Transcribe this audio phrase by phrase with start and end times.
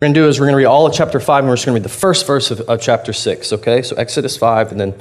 [0.00, 1.56] we're going to do is we're going to read all of chapter 5 and we're
[1.56, 3.82] just going to read the first verse of, of chapter 6 okay?
[3.82, 4.94] So exodus 5 and then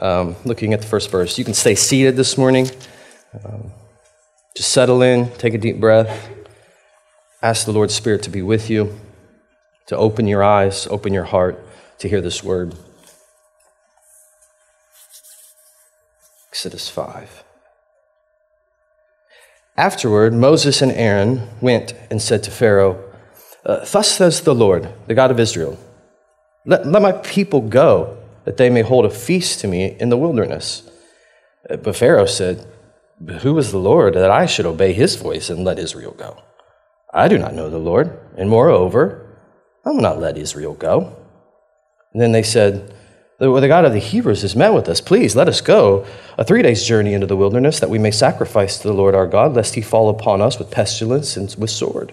[0.00, 1.38] um, looking at the first verse.
[1.38, 2.70] You can stay seated this morning.
[3.44, 3.72] Um,
[4.56, 6.30] just settle in take a deep breath.
[7.42, 8.96] Ask the lord's spirit to be with you
[9.88, 11.60] to open your eyes open your heart
[11.98, 12.76] to hear this word.
[16.50, 17.42] Exodus 5
[19.76, 23.07] afterward moses and aaron went and said to pharaoh
[23.64, 25.78] uh, Thus says the Lord, the God of Israel
[26.68, 30.18] let, let my people go, that they may hold a feast to me in the
[30.18, 30.88] wilderness.
[31.68, 32.66] Uh, but Pharaoh said,
[33.40, 36.42] Who is the Lord that I should obey his voice and let Israel go?
[37.12, 39.24] I do not know the Lord, and moreover,
[39.84, 41.16] I will not let Israel go.
[42.12, 42.94] And then they said,
[43.38, 45.00] the, the God of the Hebrews has met with us.
[45.00, 46.04] Please let us go
[46.36, 49.26] a three days' journey into the wilderness that we may sacrifice to the Lord our
[49.26, 52.12] God, lest he fall upon us with pestilence and with sword.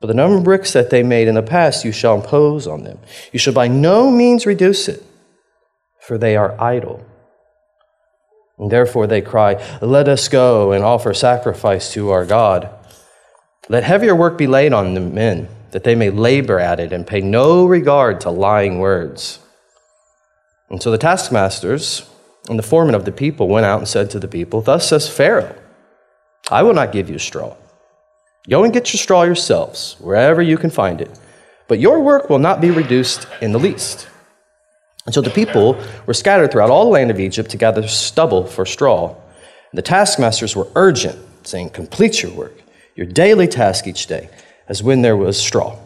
[0.00, 2.84] But the number of bricks that they made in the past you shall impose on
[2.84, 2.98] them.
[3.32, 5.02] You shall by no means reduce it,
[6.00, 7.04] for they are idle.
[8.58, 12.68] And therefore they cry, Let us go and offer sacrifice to our God.
[13.68, 17.06] Let heavier work be laid on the men, that they may labor at it and
[17.06, 19.40] pay no regard to lying words.
[20.68, 22.08] And so the taskmasters
[22.48, 25.08] and the foremen of the people went out and said to the people, Thus says
[25.08, 25.56] Pharaoh,
[26.50, 27.56] I will not give you straw
[28.48, 31.10] Go and get your straw yourselves, wherever you can find it.
[31.68, 34.08] But your work will not be reduced in the least.
[35.04, 38.46] And so the people were scattered throughout all the land of Egypt to gather stubble
[38.46, 39.08] for straw.
[39.08, 42.60] And the taskmasters were urgent, saying, Complete your work,
[42.94, 44.28] your daily task each day,
[44.68, 45.76] as when there was straw.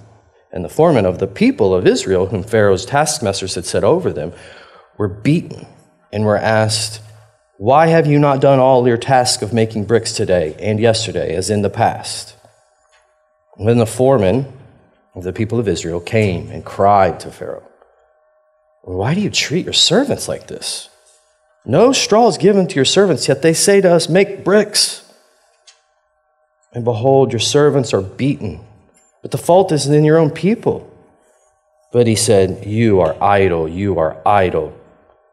[0.52, 4.32] And the foremen of the people of Israel, whom Pharaoh's taskmasters had set over them,
[4.98, 5.66] were beaten
[6.12, 7.00] and were asked,
[7.56, 11.50] Why have you not done all your task of making bricks today and yesterday, as
[11.50, 12.36] in the past?
[13.60, 14.50] Then the foreman
[15.14, 17.68] of the people of Israel came and cried to Pharaoh,
[18.82, 20.88] Why do you treat your servants like this?
[21.66, 25.04] No straw is given to your servants, yet they say to us, Make bricks.
[26.72, 28.60] And behold, your servants are beaten,
[29.20, 30.90] but the fault is in your own people.
[31.92, 34.74] But he said, You are idle, you are idle.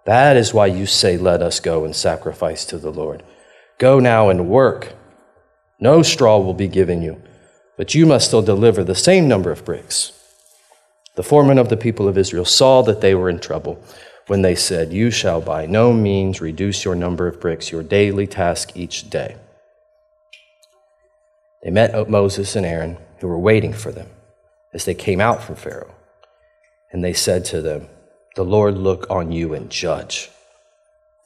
[0.05, 3.23] That is why you say, Let us go and sacrifice to the Lord.
[3.77, 4.95] Go now and work.
[5.79, 7.21] No straw will be given you
[7.77, 10.11] but you must still deliver the same number of bricks.
[11.15, 13.81] The foreman of the people of Israel saw that they were in trouble
[14.27, 18.27] when they said, You shall by no means reduce your number of bricks, your daily
[18.27, 19.38] task each day.
[21.63, 24.09] They met Moses and Aaron, who were waiting for them
[24.73, 25.94] as they came out from Pharaoh.
[26.91, 27.88] And they said to them,
[28.35, 30.29] The Lord look on you and judge,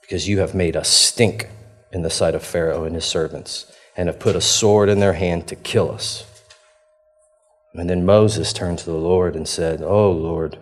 [0.01, 1.50] because you have made us stink
[1.91, 5.13] in the sight of Pharaoh and his servants, and have put a sword in their
[5.13, 6.31] hand to kill us.
[7.74, 10.58] And then Moses turned to the Lord and said, Oh Lord,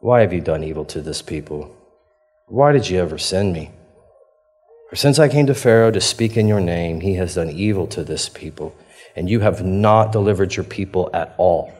[0.00, 1.74] why have you done evil to this people?
[2.46, 3.70] Why did you ever send me?
[4.90, 7.86] For since I came to Pharaoh to speak in your name, he has done evil
[7.88, 8.74] to this people,
[9.16, 11.72] and you have not delivered your people at all.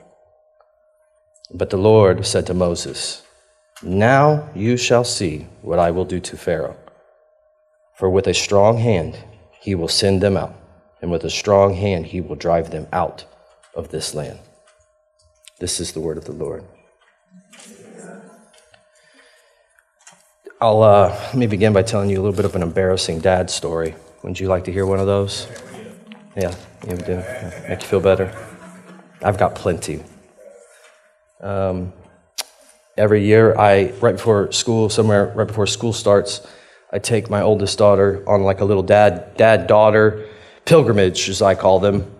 [1.52, 3.22] But the Lord said to Moses,
[3.82, 6.76] Now you shall see what I will do to Pharaoh.
[7.94, 9.18] For with a strong hand
[9.60, 10.54] he will send them out,
[11.00, 13.24] and with a strong hand he will drive them out
[13.76, 14.40] of this land.
[15.60, 16.64] This is the word of the Lord.
[20.60, 23.50] I'll uh, let me begin by telling you a little bit of an embarrassing dad
[23.50, 23.94] story.
[24.22, 25.46] Would you like to hear one of those?
[26.34, 26.54] Yeah,
[26.88, 27.22] you do.
[27.68, 28.34] Make you feel better.
[29.22, 30.02] I've got plenty.
[31.40, 31.92] Um,
[32.96, 36.46] every year, I right before school, somewhere right before school starts,
[36.90, 40.26] I take my oldest daughter on like a little dad dad daughter
[40.64, 42.15] pilgrimage, as I call them,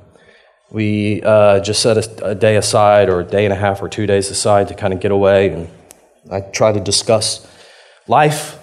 [0.70, 3.88] we uh, just set a, a, day aside or a day and a half or
[3.88, 5.50] two days aside to kind of get away.
[5.50, 5.68] And
[6.30, 7.46] i try to discuss
[8.08, 8.58] life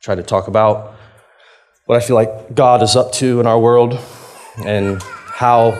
[0.00, 0.94] try to talk about
[1.84, 3.98] what i feel like god is up to in our world
[4.64, 5.76] and how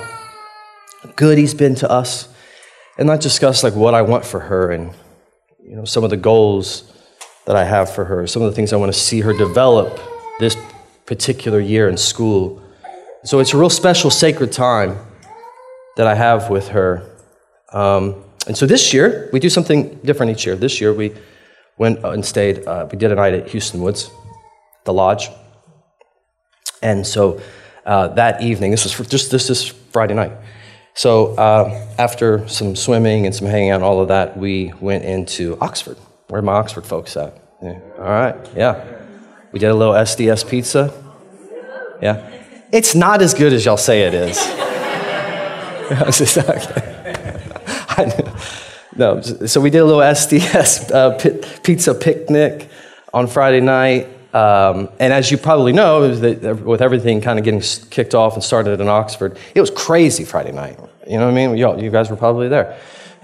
[1.16, 2.28] good he's been to us.
[2.98, 4.93] And i discuss like what i want for her and
[5.62, 6.93] you know some of the goals
[7.46, 9.98] that i have for her some of the things i want to see her develop
[10.38, 10.56] this
[11.06, 12.62] particular year in school.
[13.25, 14.96] So it's a real special sacred time
[16.00, 17.02] that I have with her.
[17.75, 20.56] Um, and so this year, we do something different each year.
[20.56, 21.12] This year, we
[21.76, 24.11] went and stayed, uh, we did a night at Hueston Woods,
[24.87, 25.29] the lodge.
[26.81, 27.38] And so
[27.85, 30.32] uh, that evening, this was for, just this is Friday night.
[30.94, 31.69] So uh,
[31.99, 35.99] after some swimming and some hanging out and all of that, we went into Oxford.
[36.29, 37.37] Where are my Oxford folks at?
[37.62, 37.79] Yeah.
[37.99, 39.03] All right, yeah.
[39.53, 40.94] We did a little SDS pizza.
[42.00, 42.26] Yeah.
[42.73, 44.38] It's not as good as y'all say it is.
[48.96, 51.19] no, so we did a little SDS uh,
[51.62, 52.69] pizza picnic
[53.12, 54.06] on Friday night.
[54.32, 57.60] Um, and as you probably know, with everything kind of getting
[57.90, 60.78] kicked off and started in Oxford, it was crazy Friday night.
[61.08, 61.56] You know what I mean?
[61.56, 62.78] you guys were probably there.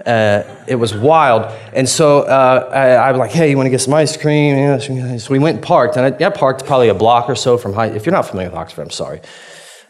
[0.05, 1.43] Uh, it was wild.
[1.73, 4.79] And so uh, I, I, was like, hey, you want to get some ice cream?
[5.19, 5.95] So we went and parked.
[5.95, 7.87] And I, I, parked probably a block or so from high.
[7.87, 9.21] If you're not familiar with Oxford, I'm sorry.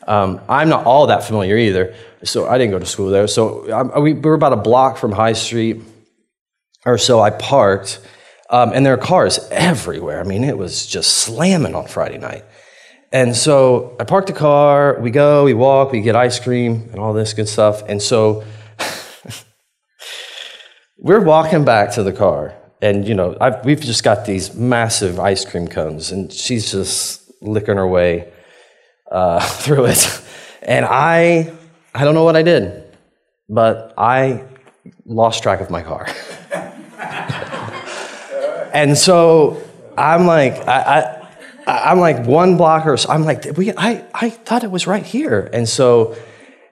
[0.07, 1.93] Um, I'm not all that familiar either.
[2.23, 3.27] So I didn't go to school there.
[3.27, 5.81] So I, we were about a block from High Street
[6.85, 7.19] or so.
[7.19, 7.99] I parked.
[8.49, 10.21] Um, and there are cars everywhere.
[10.21, 12.45] I mean, it was just slamming on Friday night.
[13.11, 16.99] And so I parked the car, we go, we walk, we get ice cream and
[16.99, 17.81] all this good stuff.
[17.87, 18.43] And so
[20.97, 25.19] we're walking back to the car, and you know, I've, we've just got these massive
[25.19, 28.31] ice cream cones, and she's just licking her way
[29.09, 30.21] uh, through it.
[30.61, 31.53] And I,
[31.97, 32.83] I don't know what I did,
[33.49, 34.43] but I
[35.07, 36.07] lost track of my car.
[38.71, 39.59] and so
[39.97, 41.27] I'm like, I,
[41.65, 44.85] I, am like one block or so, I'm like, we, I, I thought it was
[44.85, 45.49] right here.
[45.51, 46.15] And so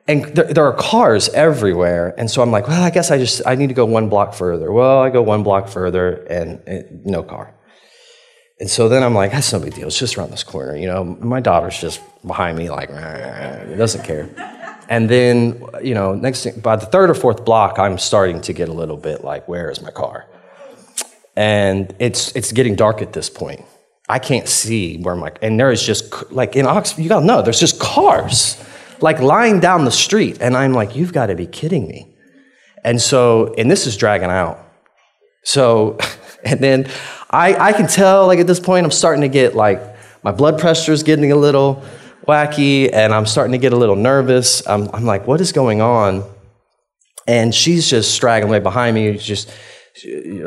[0.08, 2.14] and there, there, are cars everywhere.
[2.20, 4.36] And so i'm like well i guess i just i need to go one block
[4.36, 4.72] further.
[4.72, 7.52] Well i go one block further and, and, no car.
[8.60, 9.88] And so then i'm like that's no big deal.
[9.88, 11.04] It's just around this corner you know?
[11.04, 14.30] My daughter's just behind me like doesn't care
[14.90, 18.54] and then you know next thing by the third or fourth block i'm starting to
[18.54, 20.26] get a little bit like where is my car
[21.36, 23.64] and it's it's getting dark at this point
[24.10, 27.42] i can't see where my and there is just like in oxford you gotta know
[27.42, 28.64] there's just cars
[29.02, 30.38] like lying down the street.
[30.42, 32.16] And I'm like, you've got to be kidding me.
[32.84, 34.60] And so, and this is dragging out.
[35.44, 35.98] So,
[36.44, 36.90] and then
[37.30, 39.82] I, I can tell, like at this point, I'm starting to get like,
[40.24, 41.84] my blood pressure is getting a little
[42.26, 44.66] wacky, and I'm starting to get a little nervous.
[44.68, 46.24] I'm, I'm like, what is going on?
[47.28, 49.52] And she's just straggling away behind me, just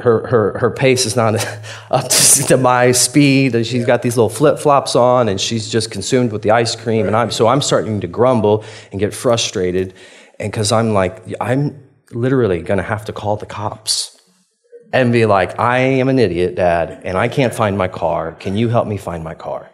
[0.02, 1.34] her, her, her pace is not
[1.90, 2.08] up
[2.48, 3.66] to my speed.
[3.66, 7.06] She's got these little flip flops on and she's just consumed with the ice cream.
[7.06, 9.94] And I'm, so I'm starting to grumble and get frustrated.
[10.38, 11.82] And because I'm like, I'm
[12.12, 14.20] literally going to have to call the cops
[14.92, 18.32] and be like, I am an idiot, dad, and I can't find my car.
[18.32, 19.70] Can you help me find my car?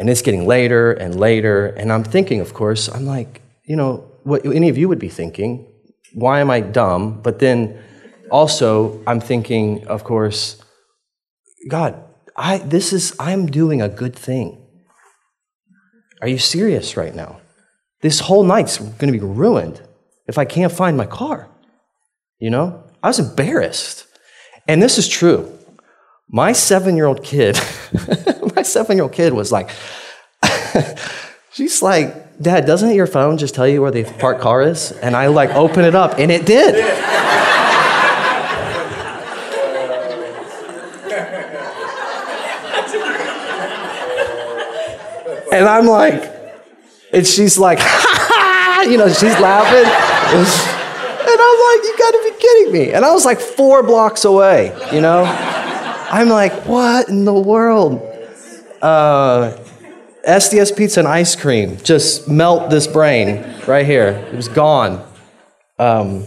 [0.00, 1.66] And it's getting later and later.
[1.66, 5.10] And I'm thinking, of course, I'm like, you know, what any of you would be
[5.10, 5.70] thinking,
[6.14, 7.20] why am I dumb?
[7.20, 7.78] But then,
[8.30, 10.62] also, I'm thinking, of course,
[11.68, 12.02] God,
[12.34, 14.66] I, this is, I'm doing a good thing.
[16.22, 17.42] Are you serious right now?
[18.00, 19.82] This whole night's going to be ruined
[20.26, 21.46] if I can't find my car.
[22.38, 22.84] You know?
[23.02, 24.06] I was embarrassed.
[24.66, 25.58] And this is true.
[26.26, 27.60] My seven year old kid,
[28.56, 29.70] my seven year old kid was like,
[31.52, 34.92] she's like, Dad, doesn't your phone just tell you where the parked car is?
[34.92, 36.74] And I like open it up, and it did.
[45.52, 46.32] And I'm like,
[47.12, 47.80] and she's like,
[48.88, 49.84] you know, she's laughing.
[50.32, 52.92] And I'm like, you gotta be kidding me.
[52.92, 55.24] And I was like four blocks away, you know?
[56.10, 58.02] I'm like, what in the world?
[58.82, 59.56] Uh,
[60.26, 64.08] SDS pizza and ice cream just melt this brain right here.
[64.32, 65.06] It was gone.
[65.78, 66.26] Um,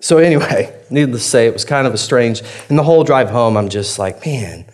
[0.00, 2.42] so, anyway, needless to say, it was kind of a strange.
[2.68, 4.66] And the whole drive home, I'm just like, man,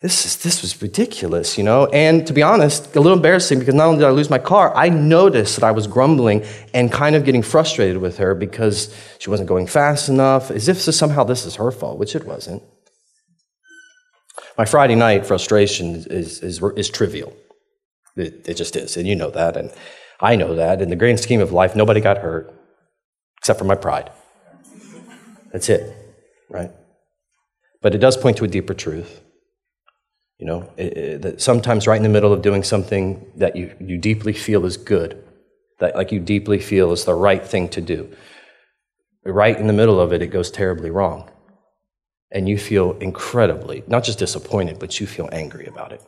[0.00, 1.86] this, is, this was ridiculous, you know?
[1.86, 4.74] And to be honest, a little embarrassing because not only did I lose my car,
[4.74, 6.44] I noticed that I was grumbling
[6.74, 10.78] and kind of getting frustrated with her because she wasn't going fast enough, as if
[10.78, 12.64] somehow this is her fault, which it wasn't.
[14.62, 17.34] My Friday night frustration is, is, is trivial.
[18.14, 19.72] It, it just is, and you know that, and
[20.20, 20.80] I know that.
[20.80, 22.54] In the grand scheme of life, nobody got hurt
[23.38, 24.12] except for my pride.
[25.50, 25.82] That's it,
[26.48, 26.70] right?
[27.80, 29.20] But it does point to a deeper truth
[30.38, 33.74] you know, it, it, that sometimes right in the middle of doing something that you,
[33.80, 35.24] you deeply feel is good,
[35.78, 38.12] that like you deeply feel is the right thing to do,
[39.24, 41.30] right in the middle of it, it goes terribly wrong.
[42.32, 46.02] And you feel incredibly, not just disappointed, but you feel angry about it.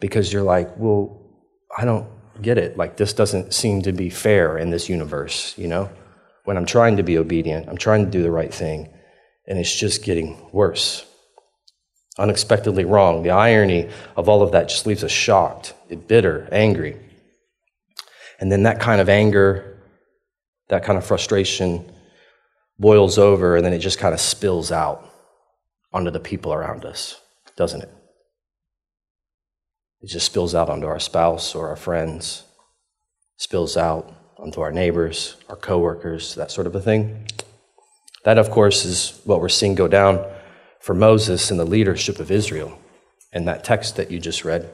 [0.00, 1.18] Because you're like, well,
[1.76, 2.08] I don't
[2.40, 2.76] get it.
[2.76, 5.90] Like, this doesn't seem to be fair in this universe, you know?
[6.44, 8.92] when I'm trying to be obedient, I'm trying to do the right thing,
[9.46, 11.06] and it's just getting worse.
[12.18, 13.22] Unexpectedly wrong.
[13.22, 15.74] The irony of all of that just leaves us shocked,
[16.08, 16.98] bitter, angry.
[18.38, 19.78] And then that kind of anger,
[20.68, 21.90] that kind of frustration
[22.82, 25.08] boils over, and then it just kind of spills out
[25.92, 27.18] onto the people around us,
[27.56, 27.90] doesn't it?
[30.02, 32.44] It just spills out onto our spouse or our friends,
[33.36, 37.28] spills out onto our neighbors, our coworkers, that sort of a thing.
[38.24, 40.28] That, of course, is what we're seeing go down
[40.80, 42.76] for Moses and the leadership of Israel
[43.32, 44.68] in that text that you just read.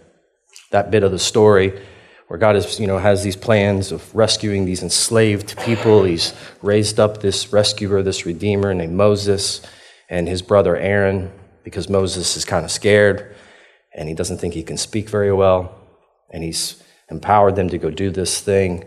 [0.70, 1.80] That bit of the story
[2.28, 6.04] where God is, you know, has these plans of rescuing these enslaved people.
[6.04, 9.62] He's raised up this rescuer, this redeemer named Moses
[10.10, 11.32] and his brother Aaron
[11.64, 13.34] because Moses is kind of scared
[13.94, 15.74] and he doesn't think he can speak very well.
[16.30, 18.84] And he's empowered them to go do this thing.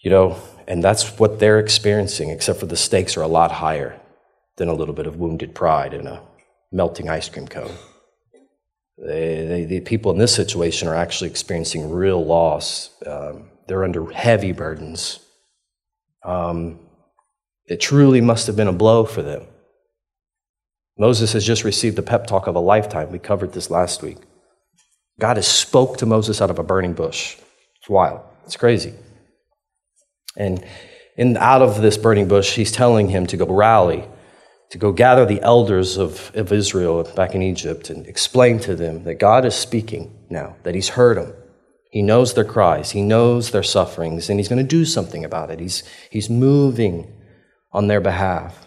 [0.00, 4.00] You know, and that's what they're experiencing, except for the stakes are a lot higher
[4.56, 6.22] than a little bit of wounded pride in a
[6.72, 7.72] melting ice cream cone.
[8.98, 12.90] They, they, the people in this situation are actually experiencing real loss.
[13.04, 15.20] Um, they're under heavy burdens.
[16.24, 16.80] Um,
[17.66, 19.44] it truly must have been a blow for them.
[20.98, 23.12] Moses has just received the pep talk of a lifetime.
[23.12, 24.18] We covered this last week.
[25.18, 27.36] God has spoke to Moses out of a burning bush.
[27.78, 28.20] It's wild.
[28.44, 28.94] It's crazy.
[30.36, 30.64] And
[31.16, 34.04] in, out of this burning bush, he's telling him to go rally,
[34.70, 39.04] to go gather the elders of, of Israel back in Egypt and explain to them
[39.04, 41.32] that God is speaking now, that he's heard them.
[41.90, 45.50] He knows their cries, he knows their sufferings, and he's going to do something about
[45.50, 45.60] it.
[45.60, 47.12] He's, he's moving
[47.72, 48.66] on their behalf.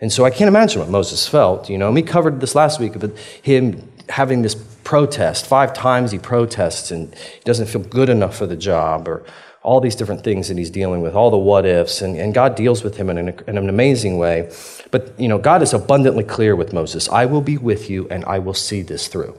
[0.00, 1.70] And so I can't imagine what Moses felt.
[1.70, 5.46] You know, we covered this last week of him having this protest.
[5.46, 9.24] Five times he protests and he doesn't feel good enough for the job, or
[9.66, 12.54] all these different things that he's dealing with, all the what ifs, and, and God
[12.54, 14.48] deals with him in an, in an amazing way.
[14.92, 18.24] But, you know, God is abundantly clear with Moses I will be with you and
[18.26, 19.36] I will see this through.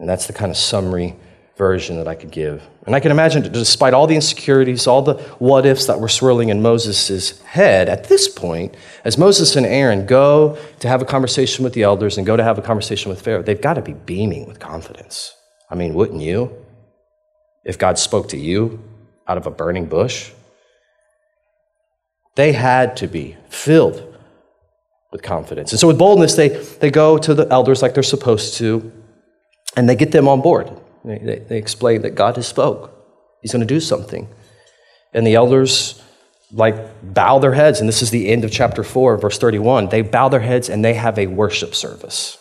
[0.00, 1.14] And that's the kind of summary
[1.56, 2.60] version that I could give.
[2.86, 6.48] And I can imagine, despite all the insecurities, all the what ifs that were swirling
[6.48, 11.62] in Moses' head at this point, as Moses and Aaron go to have a conversation
[11.62, 13.92] with the elders and go to have a conversation with Pharaoh, they've got to be
[13.92, 15.34] beaming with confidence.
[15.70, 16.64] I mean, wouldn't you?
[17.68, 18.82] If God spoke to you
[19.28, 20.32] out of a burning bush?
[22.34, 24.16] They had to be filled
[25.12, 25.72] with confidence.
[25.72, 28.90] And so, with boldness, they, they go to the elders like they're supposed to,
[29.76, 30.70] and they get them on board.
[31.04, 32.94] They, they, they explain that God has spoke.
[33.42, 34.28] He's going to do something.
[35.12, 36.02] And the elders
[36.52, 39.88] like bow their heads, and this is the end of chapter 4, verse 31.
[39.88, 42.38] They bow their heads and they have a worship service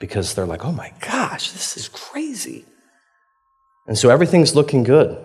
[0.00, 2.64] because they're like, oh my gosh, this is crazy.
[3.86, 5.24] And so everything's looking good.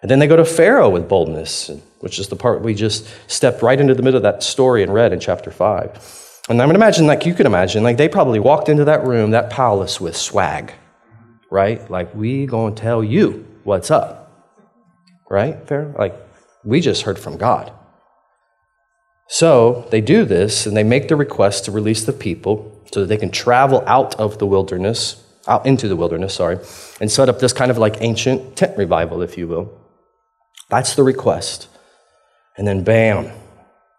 [0.00, 1.70] And then they go to Pharaoh with boldness,
[2.00, 4.92] which is the part we just stepped right into the middle of that story and
[4.92, 6.40] read in chapter 5.
[6.48, 9.04] And I'm going to imagine, like you can imagine, like they probably walked into that
[9.04, 10.72] room, that palace with swag,
[11.50, 11.88] right?
[11.88, 14.50] Like, we to tell you what's up,
[15.30, 15.94] right, Pharaoh?
[15.96, 16.16] Like,
[16.64, 17.72] we just heard from God.
[19.28, 23.06] So they do this and they make the request to release the people so that
[23.06, 26.58] they can travel out of the wilderness out into the wilderness, sorry,
[27.00, 29.78] and set up this kind of like ancient tent revival, if you will.
[30.68, 31.68] That's the request.
[32.56, 33.30] And then, bam,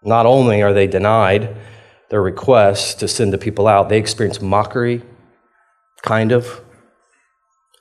[0.03, 1.55] not only are they denied
[2.09, 5.01] their request to send the people out, they experience mockery,
[6.01, 6.61] kind of,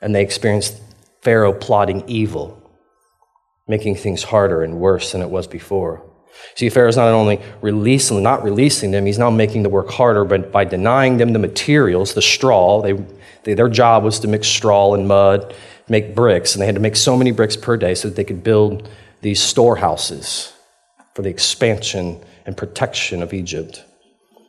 [0.00, 0.80] and they experience
[1.22, 2.58] Pharaoh plotting evil,
[3.68, 6.11] making things harder and worse than it was before.
[6.54, 10.52] See, Pharaoh's not only releasing, not releasing them, he's now making the work harder but
[10.52, 12.82] by denying them the materials, the straw.
[12.82, 12.94] They
[13.44, 15.54] they, their job was to mix straw and mud,
[15.88, 18.24] make bricks, and they had to make so many bricks per day so that they
[18.24, 18.88] could build
[19.20, 20.52] these storehouses
[21.14, 23.84] for the expansion and protection of Egypt.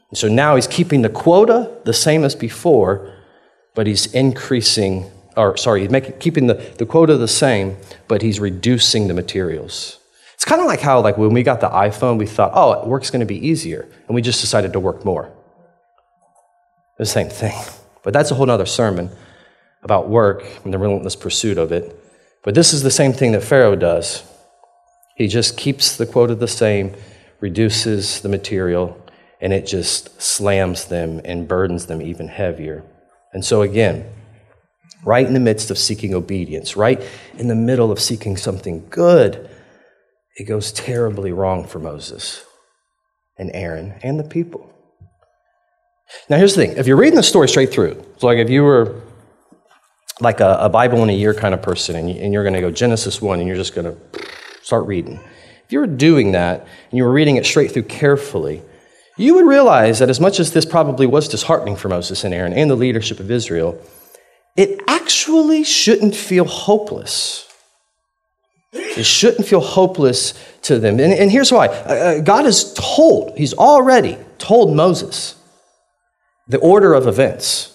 [0.10, 3.14] And so now he's keeping the quota the same as before,
[3.74, 8.40] but he's increasing, or sorry, he's making, keeping the, the quota the same, but he's
[8.40, 10.00] reducing the materials.
[10.44, 13.10] It's kind of like how, like, when we got the iPhone, we thought, oh, work's
[13.10, 15.32] going to be easier, and we just decided to work more.
[16.98, 17.58] The same thing.
[18.04, 19.10] But that's a whole other sermon
[19.84, 21.98] about work and the relentless pursuit of it.
[22.44, 24.22] But this is the same thing that Pharaoh does.
[25.16, 26.94] He just keeps the quota the same,
[27.40, 29.02] reduces the material,
[29.40, 32.84] and it just slams them and burdens them even heavier.
[33.32, 34.06] And so, again,
[35.06, 37.02] right in the midst of seeking obedience, right
[37.38, 39.50] in the middle of seeking something good,
[40.38, 42.44] it goes terribly wrong for Moses
[43.38, 44.70] and Aaron and the people.
[46.30, 48.64] Now, here's the thing if you're reading the story straight through, so like if you
[48.64, 49.02] were
[50.20, 52.62] like a, a Bible in a year kind of person and, you, you're going to
[52.62, 54.26] go Genesis 1 and you're just going to
[54.62, 55.20] start reading.
[55.66, 58.62] If you were doing that and you were reading it straight through carefully,
[59.18, 62.54] you would realize that as much as this probably was disheartening for Moses and Aaron
[62.54, 63.80] and the leadership of Israel,
[64.56, 67.48] it actually shouldn't feel hopeless.
[68.74, 71.00] It shouldn't feel hopeless to them.
[71.00, 75.36] And, and here's why uh, uh, God has told, He's already told Moses
[76.48, 77.70] the order of events.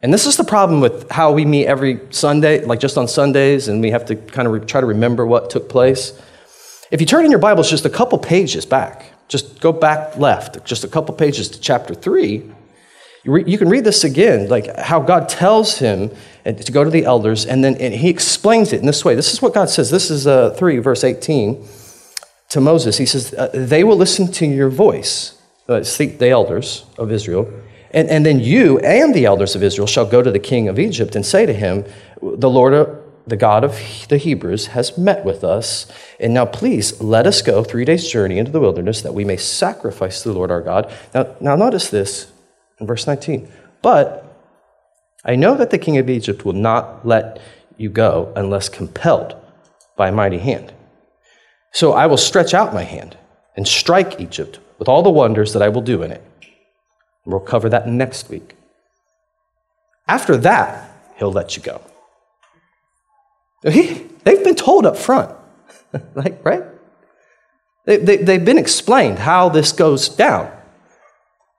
[0.00, 3.66] And this is the problem with how we meet every Sunday, like just on Sundays,
[3.66, 6.12] and we have to kind of re- try to remember what took place.
[6.92, 10.64] If you turn in your Bibles just a couple pages back, just go back left,
[10.64, 12.50] just a couple pages to chapter 3,
[13.36, 16.10] you, can read this again, like how God tells him
[16.44, 19.14] to go to the elders, and then and he explains it in this way.
[19.14, 19.90] This is what God says.
[19.90, 21.66] This is uh, 3, verse 18
[22.50, 22.96] to Moses.
[22.96, 27.52] He says, uh, They will listen to your voice, uh, the elders of Israel
[27.90, 30.78] and, and then you and the elders of Israel shall go to the king of
[30.78, 31.84] Egypt and say to him,
[32.20, 32.86] The Lord, uh,
[33.26, 35.90] the God of the Hebrews, has met with us.
[36.20, 39.36] And now please let us go three days' journey into the wilderness that we may
[39.36, 40.92] sacrifice to the Lord our God.
[41.14, 42.30] Now, now notice this
[42.80, 43.50] in verse 19.
[43.82, 44.24] But
[45.24, 47.40] I know that the king of Egypt will not let
[47.76, 49.36] you go unless compelled
[49.96, 50.72] by a mighty hand.
[51.72, 53.16] So I will stretch out my hand
[53.56, 56.22] and strike Egypt with all the wonders that I will do in it.
[57.24, 58.56] We'll cover that next week.
[60.06, 61.82] After that, he'll let you go.
[63.62, 65.36] He, they've been told up front,
[66.14, 66.62] like, right?
[67.84, 70.50] They, they, they've been explained how this goes down.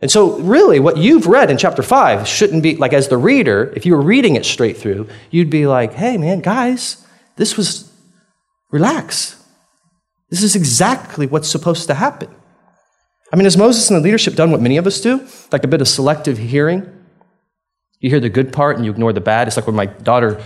[0.02, 3.74] And so, really, what you've read in chapter 5 shouldn't be like, as the reader,
[3.76, 7.92] if you were reading it straight through, you'd be like, hey, man, guys, this was,
[8.72, 9.36] relax.
[10.30, 12.34] This is exactly what's supposed to happen.
[13.32, 15.28] I mean, has Moses and the leadership done what many of us do?
[15.52, 16.90] Like a bit of selective hearing?
[18.00, 19.48] You hear the good part and you ignore the bad.
[19.48, 20.42] It's like when my daughter,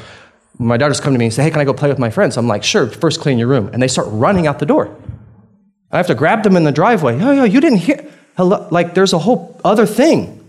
[0.57, 2.09] when my daughters come to me and say, Hey, can I go play with my
[2.09, 2.35] friends?
[2.35, 3.69] I'm like, Sure, first clean your room.
[3.71, 4.95] And they start running out the door.
[5.93, 7.21] I have to grab them in the driveway.
[7.21, 8.03] Oh, yeah, you didn't hear.
[8.35, 8.67] Hello?
[8.71, 10.43] Like, there's a whole other thing.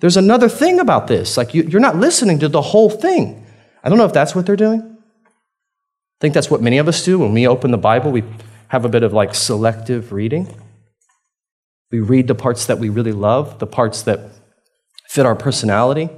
[0.00, 1.36] There's another thing about this.
[1.36, 3.46] Like, you, you're not listening to the whole thing.
[3.84, 4.80] I don't know if that's what they're doing.
[4.80, 8.10] I think that's what many of us do when we open the Bible.
[8.12, 8.24] We
[8.68, 10.48] have a bit of like selective reading.
[11.90, 14.20] We read the parts that we really love, the parts that
[15.10, 16.08] fit our personality.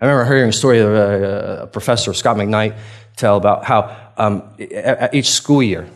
[0.00, 2.74] I remember hearing a story of a, a professor, Scot McKnight,
[3.16, 4.56] tell about how um,
[5.12, 5.90] each school year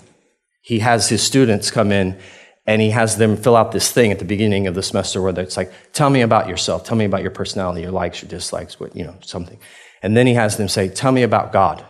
[0.66, 2.18] he has his students come in
[2.66, 5.38] and he has them fill out this thing at the beginning of the semester where
[5.38, 8.80] it's like, tell me about yourself, tell me about your personality, your likes, your dislikes,
[8.80, 9.58] what, you know, something.
[10.02, 11.84] And then he has them say, tell me about God.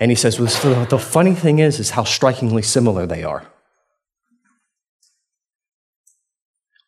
[0.00, 3.46] And he says, well, the funny thing is, is how strikingly similar they are.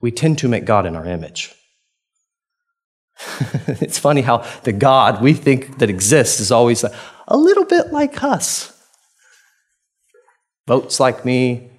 [0.00, 1.52] we tend to make God in our image.
[3.66, 7.92] it's funny how the God we think that exists is always a, a little bit
[7.92, 8.75] like us.
[10.66, 11.70] Votes like me,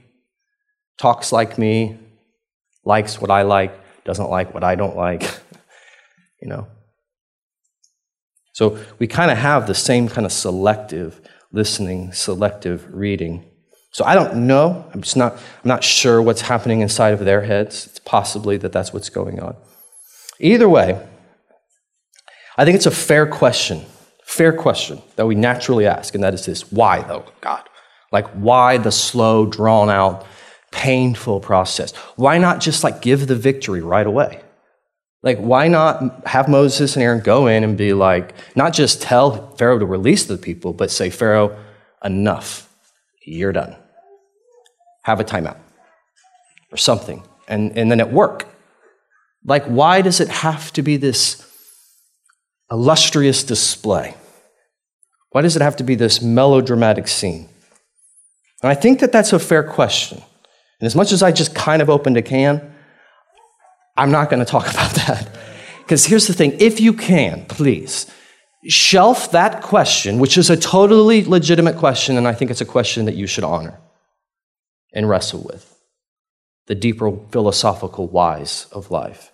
[0.97, 1.97] talks like me,
[2.86, 5.23] likes what I like, doesn't like what I don't like,
[6.41, 6.67] you know.
[8.54, 11.21] So we kind of have the same kind of selective
[11.52, 13.45] listening, selective reading.
[13.91, 14.89] So I don't know.
[14.93, 17.86] I'm just not, I'm not sure what's happening inside of their heads.
[17.88, 19.56] It's possibly that that's what's going on.
[20.39, 21.04] Either way,
[22.58, 23.86] I think it's a fair question,
[24.23, 27.66] fair question that we naturally ask, and that is this why, though, God?
[28.12, 30.26] Like, why the slow, drawn out,
[30.72, 31.93] painful process?
[32.15, 34.41] Why not just like give the victory right away?
[35.24, 39.56] Like, why not have Moses and Aaron go in and be like, not just tell
[39.58, 41.58] Pharaoh to release the people, but say, Pharaoh,
[42.04, 42.63] enough.
[43.26, 43.76] You're done
[45.08, 45.58] have a timeout
[46.70, 47.24] or something.
[47.48, 48.46] And, and then at work,
[49.46, 51.41] like, why does it have to be this
[52.70, 54.15] illustrious display?
[55.30, 57.48] Why does it have to be this melodramatic scene?
[58.62, 60.22] And I think that that's a fair question.
[60.80, 62.74] And as much as I just kind of opened a can,
[63.96, 65.30] I'm not going to talk about that.
[65.80, 68.08] Because here's the thing if you can, please,
[68.67, 73.06] shelf that question, which is a totally legitimate question, and I think it's a question
[73.06, 73.80] that you should honor
[74.93, 75.74] and wrestle with
[76.67, 79.32] the deeper philosophical whys of life.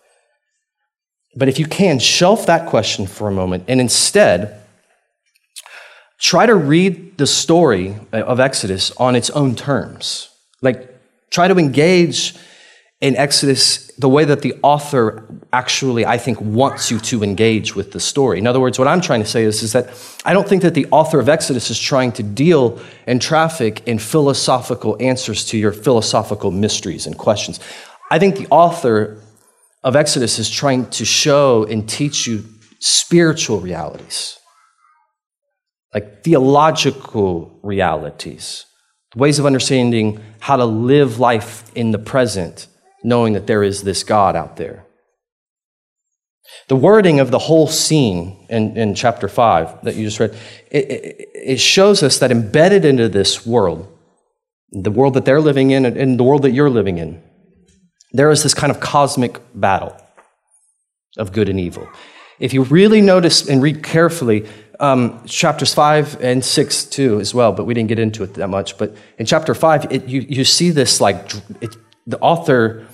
[1.36, 4.63] But if you can, shelf that question for a moment and instead
[6.24, 10.30] try to read the story of Exodus on its own terms.
[10.62, 10.90] Like,
[11.30, 12.34] try to engage
[13.02, 17.92] in Exodus the way that the author actually, I think, wants you to engage with
[17.92, 18.40] the story.
[18.40, 19.90] In other words, what I'm trying to say is, is that
[20.24, 24.00] I don't think that the author of Exodus is trying to deal and traffic in
[24.00, 27.60] philosophical answers to your philosophical mysteries and questions.
[28.10, 29.22] I think the author
[29.84, 32.46] of Exodus is trying to show and teach you
[32.80, 34.40] spiritual realities.
[35.94, 38.66] Like theological realities,
[39.16, 42.68] ways of understanding how to live life in the present,
[43.04, 44.86] knowing that there is this God out there.
[46.68, 50.36] The wording of the whole scene in, in chapter 5 that you just read,
[50.72, 53.88] it, it, it shows us that embedded into this world,
[54.72, 57.22] the world that they're living in and the world that you're living in,
[58.12, 59.96] there is this kind of cosmic battle
[61.18, 61.88] of good and evil.
[62.40, 64.48] If you really notice and read carefully,
[64.80, 68.48] um, chapters 5 and 6 too as well, but we didn't get into it that
[68.48, 68.78] much.
[68.78, 71.32] But in chapter 5, it, you, you see this like
[71.62, 71.76] it,
[72.08, 72.86] the author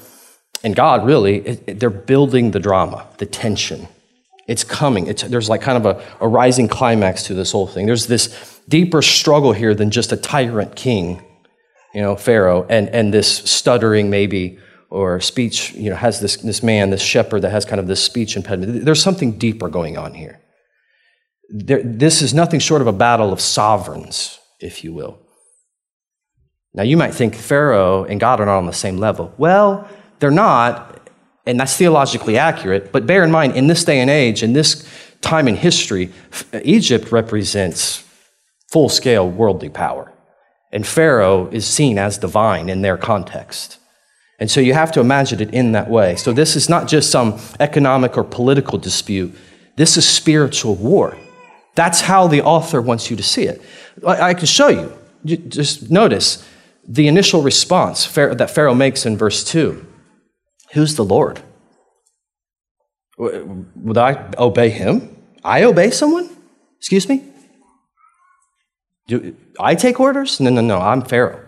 [0.63, 3.87] and God really, it, they're building the drama, the tension.
[4.47, 5.07] It's coming.
[5.07, 7.85] It's, there's like kind of a, a rising climax to this whole thing.
[7.85, 11.23] There's this deeper struggle here than just a tyrant king,
[11.93, 16.63] you know, Pharaoh, and, and this stuttering maybe or speech, you know, has this, this
[16.63, 18.85] man, this shepherd that has kind of this speech impediment.
[18.85, 20.39] There's something deeper going on here.
[21.49, 25.19] There, this is nothing short of a battle of sovereigns, if you will.
[26.73, 29.33] Now, you might think Pharaoh and God are not on the same level.
[29.37, 29.87] Well,
[30.19, 31.09] they're not,
[31.45, 34.87] and that's theologically accurate, but bear in mind, in this day and age, in this
[35.21, 36.11] time in history,
[36.63, 38.03] Egypt represents
[38.71, 40.13] full scale worldly power.
[40.71, 43.79] And Pharaoh is seen as divine in their context.
[44.39, 46.15] And so you have to imagine it in that way.
[46.15, 49.35] So this is not just some economic or political dispute,
[49.75, 51.17] this is spiritual war.
[51.79, 53.61] That's how the author wants you to see it.
[54.05, 54.91] I, can show you.
[55.47, 56.45] Just notice
[56.85, 59.87] the initial response that Pharaoh makes in verse 2.
[60.73, 61.41] Who's the Lord?
[63.17, 65.23] Would I obey him?
[65.41, 66.29] I obey someone?
[66.79, 67.23] Excuse me?
[69.07, 70.41] Do I take orders?
[70.41, 70.79] No, no, no.
[70.79, 71.45] I'm Pharaoh.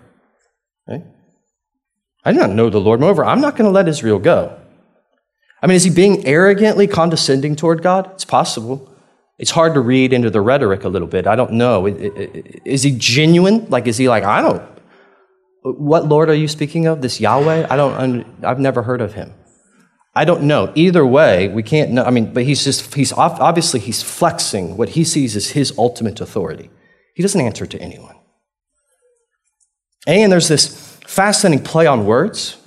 [0.88, 3.02] I do not know the Lord.
[3.02, 4.58] Moreover, I'm not going to let Israel go.
[5.62, 8.12] I mean, is he being arrogantly condescending toward God?
[8.14, 8.88] It's possible.
[9.42, 11.26] It's hard to read into the rhetoric a little bit.
[11.26, 11.88] I don't know.
[11.88, 13.68] Is he genuine?
[13.72, 14.62] Like, is he like, I don't,
[15.64, 17.02] what Lord are you speaking of?
[17.02, 17.66] This Yahweh?
[17.68, 19.34] I don't, I've never heard of him.
[20.14, 20.72] I don't know.
[20.76, 22.04] Either way, we can't know.
[22.04, 26.22] I mean, but he's just, he's obviously, he's flexing what he sees as his ultimate
[26.22, 26.70] authority.
[27.16, 28.18] He doesn't answer to anyone.
[30.06, 32.58] And there's this fascinating play on words.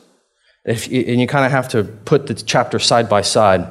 [0.65, 3.71] If, and you kind of have to put the chapter side by side.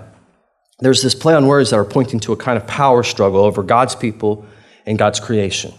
[0.79, 3.63] There's this play on words that are pointing to a kind of power struggle over
[3.63, 4.45] God's people
[4.85, 5.73] and God's creation.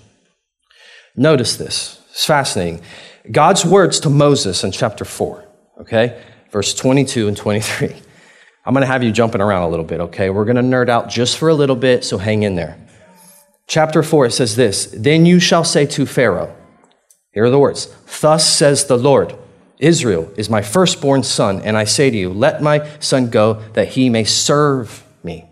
[1.16, 2.00] Notice this.
[2.10, 2.80] It's fascinating.
[3.30, 5.44] God's words to Moses in chapter 4,
[5.80, 6.22] okay?
[6.50, 7.94] Verse 22 and 23.
[8.66, 10.30] I'm going to have you jumping around a little bit, okay?
[10.30, 12.78] We're going to nerd out just for a little bit, so hang in there.
[13.66, 16.54] Chapter 4, it says this Then you shall say to Pharaoh,
[17.32, 19.36] here are the words Thus says the Lord,
[19.78, 23.88] Israel is my firstborn son, and I say to you, Let my son go that
[23.88, 25.46] he may serve me.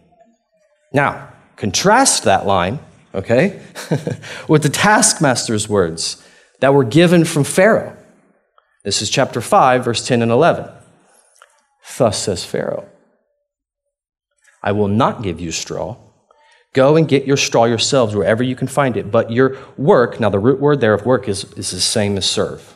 [0.92, 2.78] Now, contrast that line,
[3.14, 3.61] okay,
[4.48, 6.22] with the taskmaster's words
[6.61, 7.96] that were given from Pharaoh.
[8.85, 10.70] This is chapter 5, verse 10 and 11.
[11.98, 12.88] Thus says Pharaoh
[14.62, 15.96] I will not give you straw.
[16.72, 19.11] Go and get your straw yourselves wherever you can find it.
[19.11, 22.28] But your work, now the root word there of work is, is the same as
[22.28, 22.71] serve,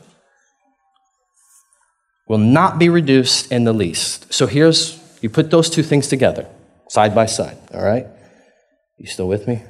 [2.26, 4.32] will not be reduced in the least.
[4.32, 6.46] So here's, you put those two things together,
[6.88, 8.06] side by side, all right?
[8.98, 9.62] You still with me?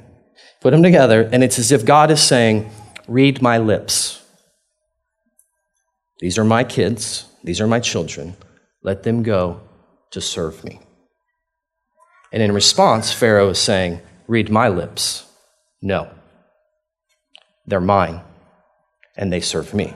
[0.61, 2.69] Put them together, and it's as if God is saying,
[3.07, 4.21] Read my lips.
[6.19, 8.35] These are my kids, these are my children.
[8.83, 9.61] Let them go
[10.11, 10.79] to serve me.
[12.31, 15.25] And in response, Pharaoh is saying, Read my lips.
[15.81, 16.09] No.
[17.65, 18.21] They're mine,
[19.15, 19.93] and they serve me.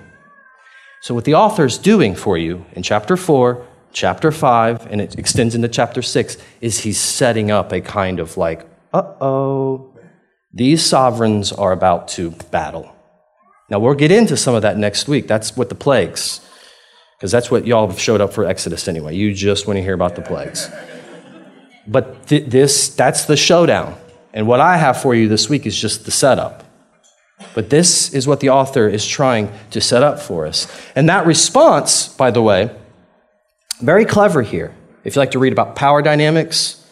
[1.02, 5.18] So, what the author is doing for you in chapter 4, chapter 5, and it
[5.18, 9.98] extends into chapter 6, is he's setting up a kind of like, uh oh,
[10.54, 12.96] these sovereigns are about to battle.
[13.68, 15.28] Now, we'll get into some of that next week.
[15.28, 16.40] That's what the plagues,
[17.18, 19.16] because that's what y'all showed up for Exodus anyway.
[19.16, 20.70] You just want to hear about the plagues.
[21.88, 23.98] But th- this, that's the showdown.
[24.36, 26.64] And what I have for you this week is just the setup.
[27.54, 30.68] But this is what the author is trying to set up for us.
[30.96, 32.76] And that response, by the way,
[33.82, 34.74] very clever here.
[35.04, 36.86] If you like to read about power dynamics,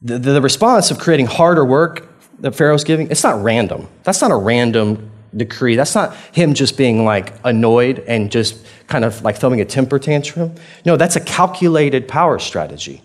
[0.00, 2.08] the, the response of creating harder work
[2.40, 3.88] that Pharaoh's giving, it's not random.
[4.02, 5.76] That's not a random decree.
[5.76, 9.98] That's not him just being like annoyed and just kind of like throwing a temper
[9.98, 10.54] tantrum.
[10.84, 13.02] No, that's a calculated power strategy.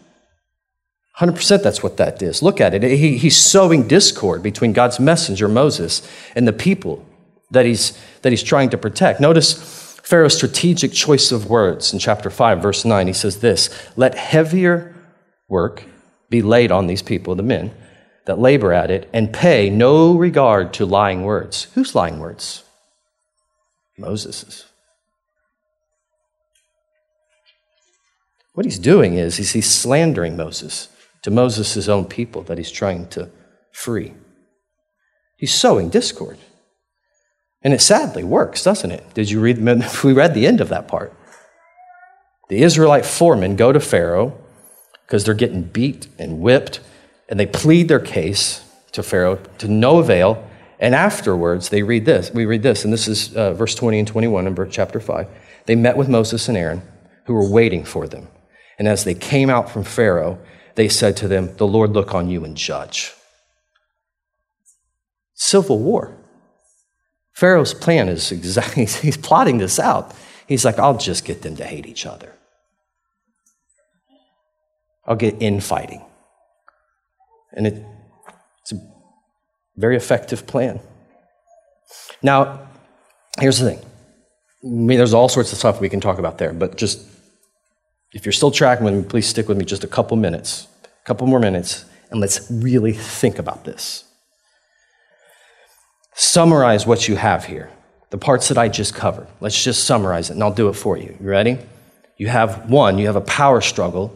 [1.19, 2.41] 100% that's what that is.
[2.41, 2.81] Look at it.
[2.81, 6.01] He, he's sowing discord between God's messenger, Moses,
[6.33, 7.05] and the people
[7.51, 9.19] that he's, that he's trying to protect.
[9.19, 13.07] Notice Pharaoh's strategic choice of words in chapter 5, verse 9.
[13.07, 14.95] He says this Let heavier
[15.49, 15.83] work
[16.29, 17.73] be laid on these people, the men,
[18.25, 21.65] that labor at it and pay no regard to lying words.
[21.75, 22.63] Whose lying words?
[23.97, 24.65] Moses's.
[28.53, 30.87] What he's doing is he's slandering Moses
[31.23, 33.29] to Moses' own people that he's trying to
[33.71, 34.13] free.
[35.37, 36.37] He's sowing discord.
[37.61, 39.13] And it sadly works, doesn't it?
[39.13, 39.57] Did you read?
[40.03, 41.13] We read the end of that part.
[42.49, 44.37] The Israelite foremen go to Pharaoh
[45.05, 46.79] because they're getting beat and whipped,
[47.27, 50.45] and they plead their case to Pharaoh to no avail.
[50.79, 52.31] And afterwards, they read this.
[52.31, 55.27] We read this, and this is uh, verse 20 and 21 in chapter 5.
[55.65, 56.81] They met with Moses and Aaron,
[57.25, 58.29] who were waiting for them.
[58.77, 60.39] And as they came out from Pharaoh,
[60.79, 63.13] they said to them, The Lord look on you and judge.
[65.33, 66.15] Civil war.
[67.33, 70.15] Pharaoh's plan is exactly, he's plotting this out.
[70.47, 72.33] He's like, I'll just get them to hate each other.
[75.05, 76.01] I'll get infighting.
[77.51, 77.85] And it,
[78.61, 78.77] it's a
[79.75, 80.79] very effective plan.
[82.21, 82.69] Now,
[83.37, 83.85] here's the thing.
[84.63, 87.05] I mean, there's all sorts of stuff we can talk about there, but just
[88.13, 91.05] if you're still tracking with me, please stick with me just a couple minutes, a
[91.05, 94.05] couple more minutes, and let's really think about this.
[96.15, 97.69] Summarize what you have here,
[98.09, 99.27] the parts that I just covered.
[99.39, 101.15] Let's just summarize it, and I'll do it for you.
[101.19, 101.59] You ready?
[102.17, 104.15] You have one, you have a power struggle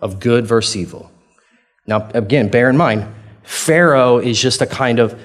[0.00, 1.10] of good versus evil.
[1.86, 5.20] Now, again, bear in mind, Pharaoh is just a kind of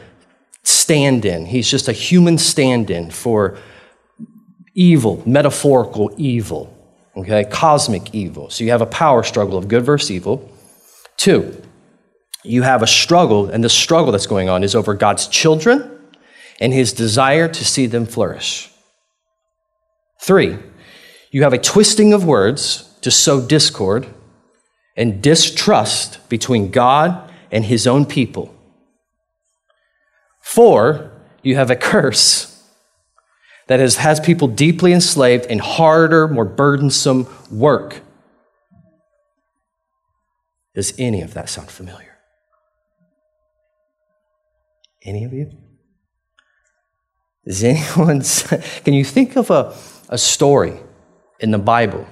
[0.63, 1.45] stand in.
[1.45, 3.57] He's just a human stand in for
[4.73, 6.74] evil, metaphorical evil,
[7.15, 8.49] okay, cosmic evil.
[8.49, 10.49] So you have a power struggle of good versus evil.
[11.17, 11.61] Two,
[12.43, 15.91] you have a struggle, and the struggle that's going on is over God's children
[16.59, 18.71] and his desire to see them flourish.
[20.21, 20.57] Three,
[21.31, 24.07] you have a twisting of words to sow discord
[24.95, 28.53] and distrust between God and his own people.
[30.41, 31.11] Four,
[31.43, 32.54] you have a curse
[33.67, 38.01] that has, has people deeply enslaved in harder, more burdensome work.
[40.75, 42.17] Does any of that sound familiar?
[45.03, 45.51] Any of you?
[47.45, 48.21] Does anyone,
[48.83, 49.75] can you think of a,
[50.09, 50.79] a story
[51.39, 52.07] in the Bible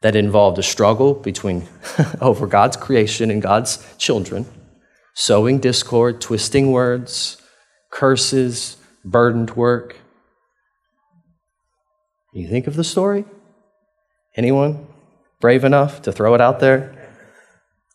[0.00, 1.66] that involved a struggle between
[2.20, 4.46] over God's creation and God's children,
[5.14, 7.42] sowing discord, twisting words,
[7.90, 9.96] curses, burdened work.
[12.38, 13.24] You think of the story?
[14.36, 14.86] Anyone
[15.40, 16.94] brave enough to throw it out there?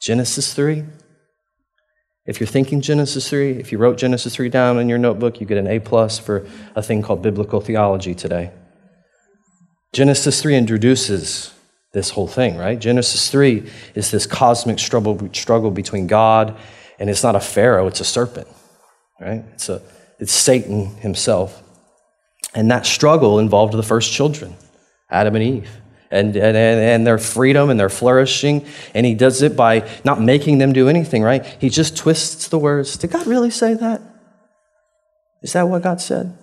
[0.02, 0.84] Genesis 3.
[2.26, 5.48] If you're thinking Genesis 3, if you wrote Genesis 3 down in your notebook, you
[5.48, 8.52] get an A plus for a thing called biblical theology today.
[9.94, 11.54] Genesis 3 introduces
[11.94, 12.80] this whole thing, right?
[12.80, 16.58] Genesis 3 is this cosmic struggle, struggle between God
[17.00, 18.48] and it's not a Pharaoh, it's a serpent,
[19.22, 19.44] right?
[19.54, 19.82] It's, a,
[20.20, 21.64] it's Satan himself.
[22.56, 24.56] And that struggle involved the first children,
[25.10, 25.70] Adam and Eve,
[26.12, 28.66] and, and, and their freedom and their flourishing.
[28.94, 31.46] And he does it by not making them do anything, right?
[31.60, 32.96] He just twists the words.
[32.98, 34.02] Did God really say that?
[35.42, 36.38] Is that what God said?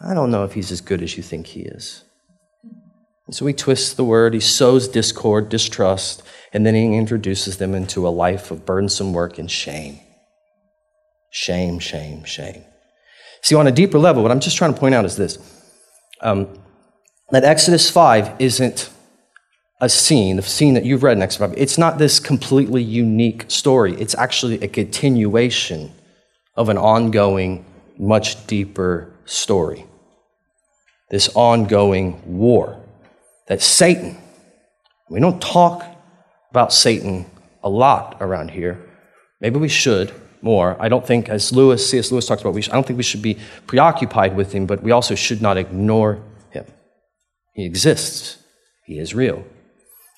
[0.00, 2.04] I don't know if he's as good as you think he is.
[3.26, 7.74] And so he twists the word, he sows discord, distrust, and then he introduces them
[7.74, 9.98] into a life of burdensome work and shame.
[11.30, 12.64] Shame, shame, shame.
[13.46, 15.38] See, on a deeper level, what I'm just trying to point out is this
[16.20, 16.48] um,
[17.30, 18.90] that Exodus 5 isn't
[19.80, 23.44] a scene, the scene that you've read in Exodus 5, it's not this completely unique
[23.46, 23.94] story.
[24.00, 25.92] It's actually a continuation
[26.56, 27.64] of an ongoing,
[27.96, 29.86] much deeper story.
[31.12, 32.82] This ongoing war
[33.46, 34.16] that Satan,
[35.08, 35.86] we don't talk
[36.50, 37.26] about Satan
[37.62, 38.84] a lot around here.
[39.40, 40.76] Maybe we should more.
[40.80, 42.10] I don't think, as Lewis, C.S.
[42.10, 44.90] Lewis talks about, we I don't think we should be preoccupied with him, but we
[44.90, 46.64] also should not ignore him.
[47.54, 48.38] He exists,
[48.84, 49.44] he is real.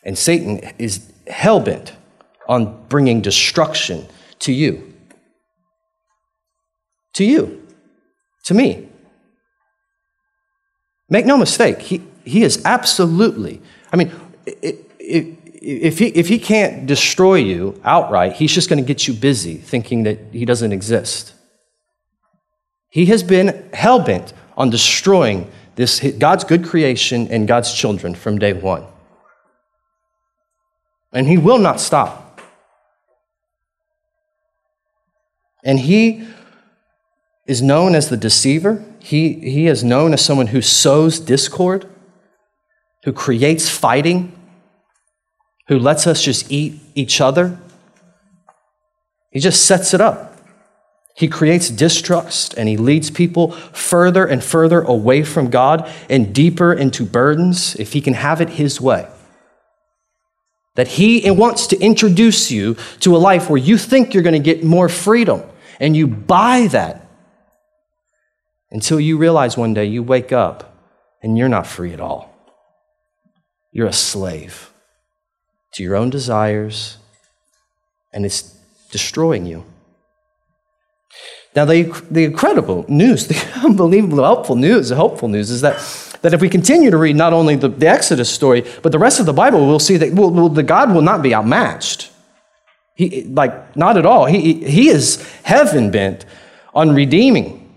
[0.05, 1.93] And Satan is hell bent
[2.49, 4.07] on bringing destruction
[4.41, 4.95] to you.
[7.15, 7.67] To you.
[8.45, 8.89] To me.
[11.11, 14.13] Make no mistake, he, he is absolutely, I mean,
[15.61, 19.57] if he, if he can't destroy you outright, he's just going to get you busy
[19.57, 21.35] thinking that he doesn't exist.
[22.91, 28.39] He has been hell bent on destroying this, God's good creation and God's children from
[28.39, 28.85] day one.
[31.13, 32.41] And he will not stop.
[35.65, 36.27] And he
[37.47, 38.85] is known as the deceiver.
[39.01, 41.87] He, he is known as someone who sows discord
[43.05, 44.38] who creates fighting,
[45.69, 47.59] who lets us just eat each other.
[49.31, 50.35] He just sets it up.
[51.15, 56.73] He creates distrust and he leads people further and further away from God and deeper
[56.73, 59.09] into burdens if he can have it his way.
[60.77, 64.39] That he wants to introduce you to a life where you think you're going to
[64.39, 65.43] get more freedom
[65.81, 67.05] and you buy that
[68.71, 70.77] until you realize one day you wake up
[71.21, 72.33] and you're not free at all.
[73.73, 74.68] You're a slave
[75.75, 76.99] to your own desires
[78.13, 78.57] and it's
[78.91, 79.65] destroying you.
[81.55, 85.79] Now, the, the incredible news, the unbelievable, helpful news, the hopeful news is that,
[86.23, 89.21] that if we continue to read not only the, the Exodus story, but the rest
[89.21, 92.11] of the Bible, we'll see that well, well, the God will not be outmatched.
[92.95, 94.27] He, like, not at all.
[94.27, 96.25] He, he is heaven bent
[96.75, 97.73] on redeeming,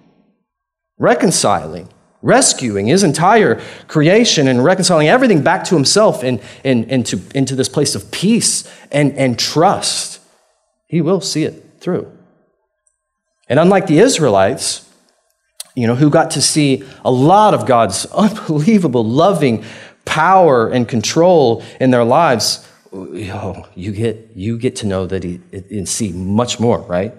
[0.97, 1.87] reconciling,
[2.21, 7.55] rescuing his entire creation and reconciling everything back to himself and, and, and to, into
[7.55, 10.19] this place of peace and, and trust.
[10.87, 12.11] He will see it through.
[13.47, 14.87] And unlike the Israelites,
[15.75, 19.63] you know, who got to see a lot of God's unbelievable loving
[20.05, 25.39] power and control in their lives, oh, you get you get to know that he
[25.51, 27.13] and see much more, right?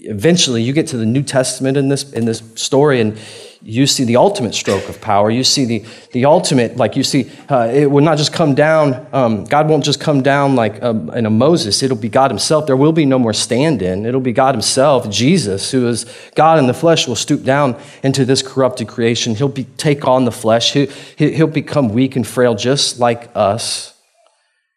[0.00, 3.18] Eventually, you get to the New Testament in this in this story, and
[3.62, 5.30] you see the ultimate stroke of power.
[5.30, 9.06] You see the, the ultimate, like you see, uh, it will not just come down,
[9.12, 11.82] um, God won't just come down like um, in a Moses.
[11.82, 12.66] It'll be God Himself.
[12.66, 14.06] There will be no more stand in.
[14.06, 18.24] It'll be God Himself, Jesus, who is God in the flesh, will stoop down into
[18.24, 19.34] this corrupted creation.
[19.34, 20.72] He'll be, take on the flesh.
[20.72, 20.86] He,
[21.16, 23.89] he'll become weak and frail just like us.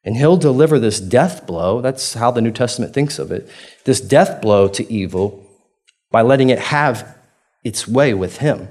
[0.04, 1.82] And He'll deliver this death blow.
[1.82, 3.50] That's how the New Testament thinks of it
[3.86, 5.44] this death blow to evil
[6.12, 7.18] by letting it have
[7.64, 8.68] its way with him.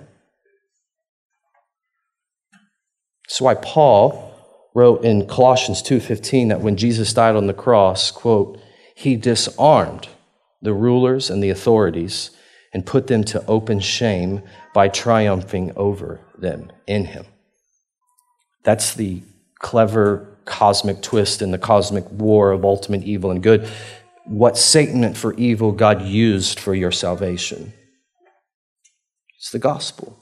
[3.24, 4.30] That's why Paul
[4.74, 8.58] wrote in Colossians 2:15 that when Jesus died on the cross, quote,
[8.94, 10.08] he disarmed
[10.60, 12.30] the rulers and the authorities
[12.72, 14.42] and put them to open shame
[14.72, 17.26] by triumphing over them in him.
[18.62, 19.22] That's the
[19.58, 23.68] clever cosmic twist in the cosmic war of ultimate evil and good.
[24.24, 27.72] What Satan meant for evil, God used for your salvation.
[29.36, 30.18] It's the gospel.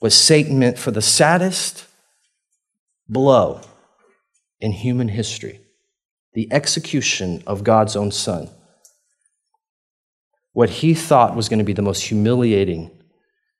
[0.00, 1.86] What Satan meant for the saddest
[3.08, 3.60] blow
[4.60, 5.60] in human history,
[6.34, 8.50] the execution of God's own son.
[10.52, 12.90] What he thought was going to be the most humiliating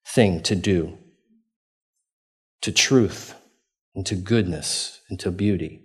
[0.09, 0.99] thing to do
[2.63, 3.36] to truth
[3.97, 5.81] and to goodness into beauty.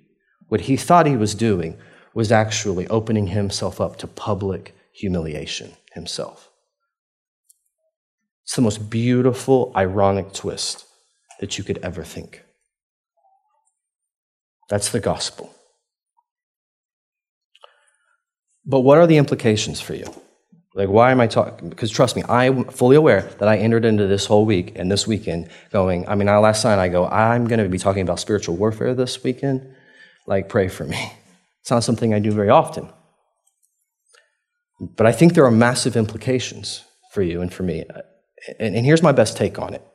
[0.50, 1.80] What he thought he was doing
[2.13, 6.50] was actually opening himself up to public humiliation himself.
[8.43, 10.86] It's the most beautiful, ironic twist
[11.39, 12.43] that you could ever think.
[14.69, 15.54] That's the gospel.
[18.65, 20.13] But what are the implications for you?
[20.73, 21.69] Like, why am I talking?
[21.69, 25.05] Because trust me, I'm fully aware that I entered into this whole week and this
[25.05, 28.19] weekend going, I mean, I last night I go, I'm going to be talking about
[28.19, 29.75] spiritual warfare this weekend.
[30.27, 31.12] Like, pray for me.
[31.60, 32.89] It's not something I do very often.
[34.79, 37.84] But I think there are massive implications for you and for me
[38.60, 39.86] and, and here's my best take on it.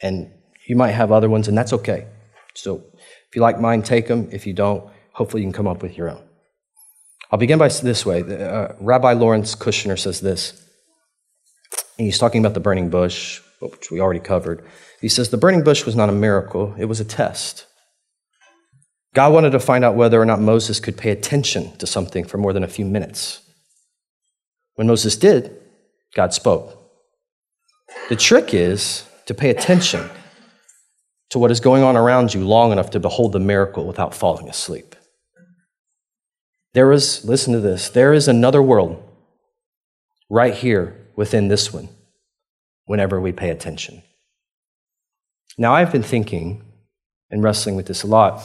[0.00, 0.32] And
[0.66, 2.06] you might have other ones, and that's okay.
[2.54, 4.28] So if you like mine, take them.
[4.32, 6.27] If you don't, hopefully you can come up with your own.
[7.30, 8.22] I'll begin by this way.
[8.22, 10.64] Uh, Rabbi Lawrence Kushner says this.
[11.98, 14.64] And he's talking about the burning bush, which we already covered.
[15.00, 17.66] He says the burning bush was not a miracle, it was a test.
[19.14, 22.38] God wanted to find out whether or not Moses could pay attention to something for
[22.38, 23.42] more than a few minutes.
[24.74, 25.56] When Moses did,
[26.14, 26.78] God spoke.
[28.08, 30.08] The trick is to pay attention
[31.30, 34.48] to what is going on around you long enough to behold the miracle without falling
[34.48, 34.94] asleep.
[36.74, 39.02] There is, listen to this, there is another world
[40.30, 41.88] right here within this one
[42.84, 44.02] whenever we pay attention.
[45.56, 46.62] Now, I've been thinking
[47.30, 48.42] and wrestling with this a lot,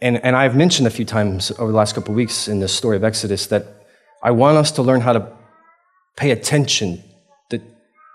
[0.00, 2.72] and, and I've mentioned a few times over the last couple of weeks in this
[2.72, 3.64] story of Exodus that
[4.22, 5.32] I want us to learn how to
[6.16, 7.02] pay attention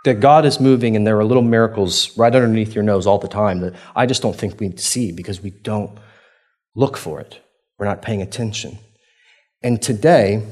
[0.04, 3.28] that God is moving and there are little miracles right underneath your nose all the
[3.28, 5.97] time that I just don't think we see because we don't
[6.76, 7.39] look for it.
[7.78, 8.78] We're not paying attention.
[9.64, 10.45] And today,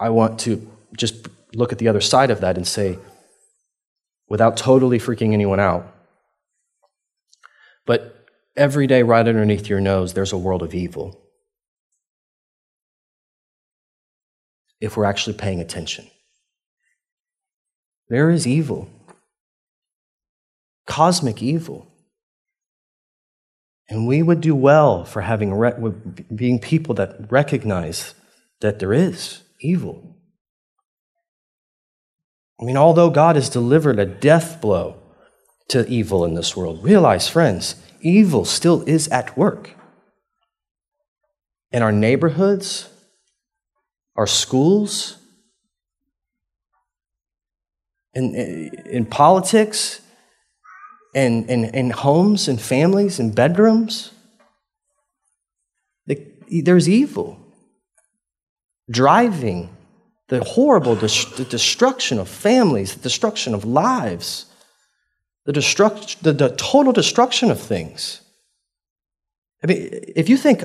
[0.00, 2.98] I want to just look at the other side of that and say,
[4.28, 5.94] without totally freaking anyone out,
[7.86, 8.26] but
[8.56, 11.20] every day, right underneath your nose, there's a world of evil.
[14.80, 16.06] If we're actually paying attention.
[18.08, 18.88] There is evil,
[20.86, 21.86] cosmic evil.
[23.90, 25.92] And we would do well for having re-
[26.34, 28.14] being people that recognize
[28.60, 30.16] that there is evil.
[32.60, 35.00] I mean, although God has delivered a death blow
[35.68, 39.74] to evil in this world, realize, friends, evil still is at work.
[41.70, 42.88] In our neighborhoods,
[44.16, 45.18] our schools,
[48.14, 48.34] in,
[48.90, 50.00] in politics,
[51.14, 54.12] in, in, in homes and families and bedrooms.
[56.50, 57.47] There's evil
[58.90, 59.70] driving
[60.28, 64.46] the horrible the destruction of families, the destruction of lives,
[65.46, 68.20] the, destruct, the, the total destruction of things.
[69.64, 70.64] I mean, if you think,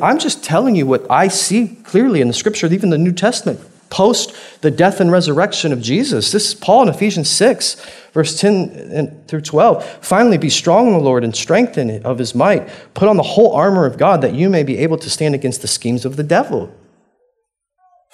[0.00, 3.60] I'm just telling you what I see clearly in the scripture, even the New Testament,
[3.90, 6.32] post the death and resurrection of Jesus.
[6.32, 7.74] This is Paul in Ephesians 6,
[8.12, 9.98] verse 10 through 12.
[10.00, 12.68] Finally, be strong in the Lord and strengthen of his might.
[12.94, 15.62] Put on the whole armor of God that you may be able to stand against
[15.62, 16.72] the schemes of the devil.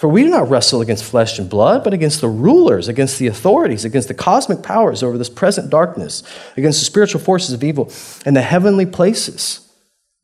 [0.03, 3.29] For we do not wrestle against flesh and blood, but against the rulers, against the
[3.29, 6.25] authorities, against the cosmic powers over this present darkness,
[6.57, 7.89] against the spiritual forces of evil
[8.27, 9.73] in the heavenly places.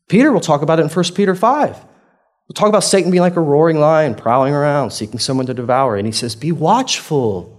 [0.09, 1.75] Peter will talk about it in 1 Peter 5.
[1.77, 5.95] We'll talk about Satan being like a roaring lion, prowling around, seeking someone to devour.
[5.95, 7.57] And he says, Be watchful.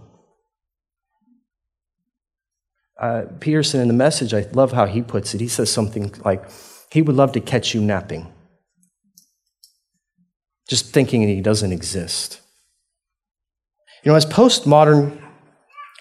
[3.00, 5.40] Uh, Peterson in the message, I love how he puts it.
[5.40, 6.44] He says something like,
[6.92, 8.30] He would love to catch you napping
[10.70, 12.40] just thinking he doesn't exist.
[14.04, 15.20] You know, as postmodern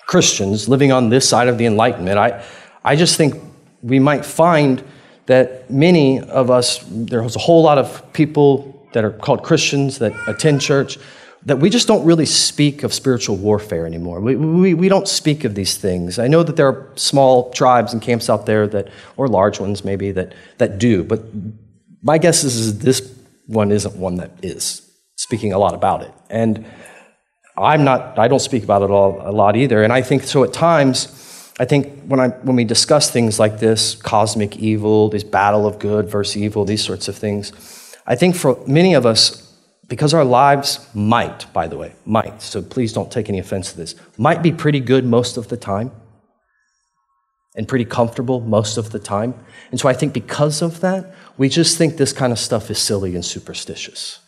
[0.06, 2.46] Christians living on this side of the Enlightenment, I,
[2.86, 3.34] I just think
[3.82, 4.84] we might find
[5.26, 10.14] that many of us, there's a whole lot of people that are called Christians that
[10.28, 11.00] attend church,
[11.46, 14.20] that we just don't really speak of spiritual warfare anymore.
[14.20, 16.20] We, we, we don't speak of these things.
[16.20, 19.84] I know that there are small tribes and camps out there that, or large ones
[19.84, 21.24] maybe, that, that do, but
[22.04, 23.19] my guess is, is this
[23.50, 26.14] one isn't one that is speaking a lot about it.
[26.30, 26.66] And
[27.58, 29.84] I'm not, I don't speak about it all, a lot either.
[29.84, 33.60] And I think so at times, I think when, I, when we discuss things like
[33.60, 37.52] this, cosmic evil, this battle of good versus evil, these sorts of things,
[38.06, 39.46] I think for many of us,
[39.88, 43.78] because our lives might, by the way, might, so please don't take any offense to
[43.78, 45.92] this, might be pretty good most of the time
[47.56, 49.34] and pretty comfortable most of the time.
[49.72, 52.80] And so I think because of that, we just think this kind of stuff is
[52.80, 54.20] silly and superstitious.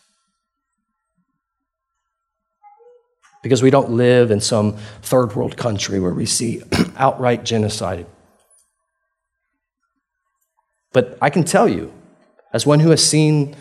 [3.44, 6.62] Because we don't live in some third world country where we see
[6.98, 8.06] outright genocide.
[10.94, 11.94] But I can tell you,
[12.54, 13.56] as one who has seen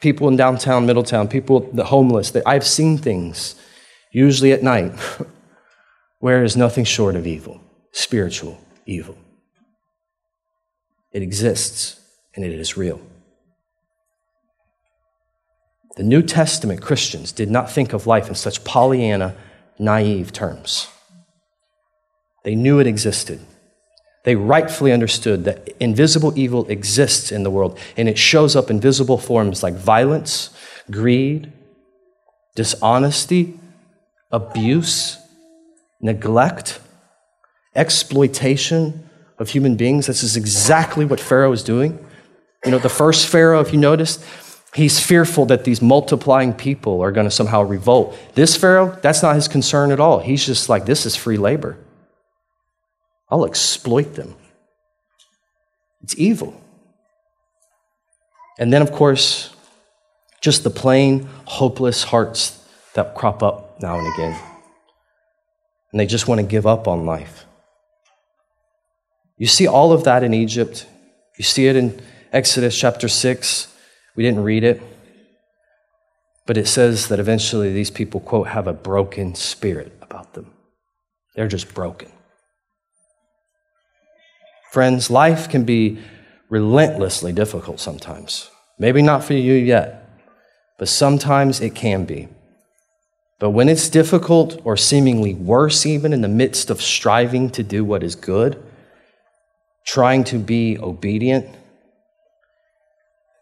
[0.00, 3.54] people in downtown Middletown, people, the homeless, that I've seen things,
[4.12, 4.92] usually at night,
[6.18, 7.60] where is nothing short of evil,
[7.92, 8.58] spiritual
[8.90, 9.16] evil.
[11.12, 12.00] It exists
[12.34, 13.00] and it is real.
[15.96, 19.34] The New Testament Christians did not think of life in such Pollyanna,
[19.78, 20.88] naive terms.
[22.44, 23.40] They knew it existed.
[24.24, 28.80] They rightfully understood that invisible evil exists in the world, and it shows up in
[28.80, 30.50] visible forms like violence,
[30.90, 31.52] greed,
[32.54, 33.58] dishonesty,
[34.30, 35.18] abuse,
[36.00, 36.80] neglect,
[37.74, 39.08] exploitation
[39.38, 40.06] of human beings.
[40.06, 42.04] This is exactly what Pharaoh is doing.
[42.64, 44.24] You know, the first Pharaoh, if you notice,
[44.74, 48.16] he's fearful that these multiplying people are going to somehow revolt.
[48.34, 50.18] This Pharaoh, that's not his concern at all.
[50.18, 51.78] He's just like, this is free labor.
[53.30, 54.34] I'll exploit them.
[56.02, 56.60] It's evil.
[58.58, 59.54] And then, of course,
[60.40, 62.62] just the plain, hopeless hearts
[62.94, 64.38] that crop up now and again.
[65.92, 67.46] And they just want to give up on life.
[69.40, 70.86] You see all of that in Egypt.
[71.38, 71.98] You see it in
[72.30, 73.74] Exodus chapter 6.
[74.14, 74.82] We didn't read it,
[76.46, 80.52] but it says that eventually these people, quote, have a broken spirit about them.
[81.34, 82.12] They're just broken.
[84.72, 86.00] Friends, life can be
[86.50, 88.50] relentlessly difficult sometimes.
[88.78, 90.20] Maybe not for you yet,
[90.78, 92.28] but sometimes it can be.
[93.38, 97.86] But when it's difficult or seemingly worse, even in the midst of striving to do
[97.86, 98.62] what is good,
[99.86, 101.46] trying to be obedient,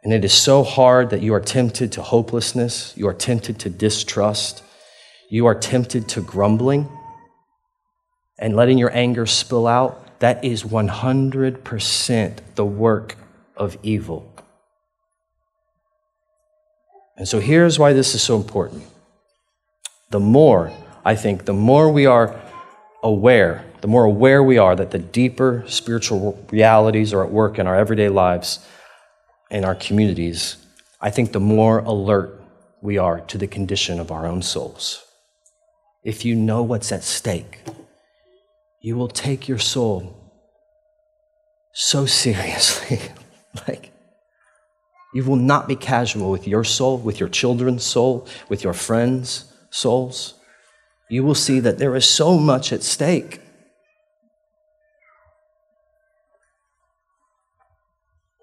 [0.05, 3.69] and it is so hard that you are tempted to hopelessness, you are tempted to
[3.71, 4.63] distrust,
[5.29, 6.89] you are tempted to grumbling
[8.39, 10.21] and letting your anger spill out.
[10.21, 13.17] That is 100% the work
[13.57, 14.33] of evil.
[17.17, 18.85] And so here's why this is so important.
[20.11, 20.73] The more,
[21.05, 22.41] I think, the more we are
[23.03, 27.67] aware, the more aware we are that the deeper spiritual realities are at work in
[27.67, 28.67] our everyday lives,
[29.51, 30.57] in our communities,
[31.01, 32.41] I think the more alert
[32.81, 35.05] we are to the condition of our own souls.
[36.05, 37.61] If you know what's at stake,
[38.81, 40.33] you will take your soul
[41.73, 43.01] so seriously.
[43.69, 43.93] like,
[45.15, 49.53] you will not be casual with your soul, with your children's soul, with your friends'
[49.71, 50.35] souls.
[51.09, 53.41] You will see that there is so much at stake.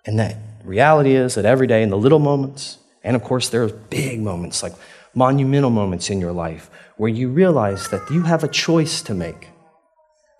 [0.05, 3.63] And that reality is that every day in the little moments, and of course, there
[3.63, 4.73] are big moments, like
[5.13, 9.49] monumental moments in your life, where you realize that you have a choice to make,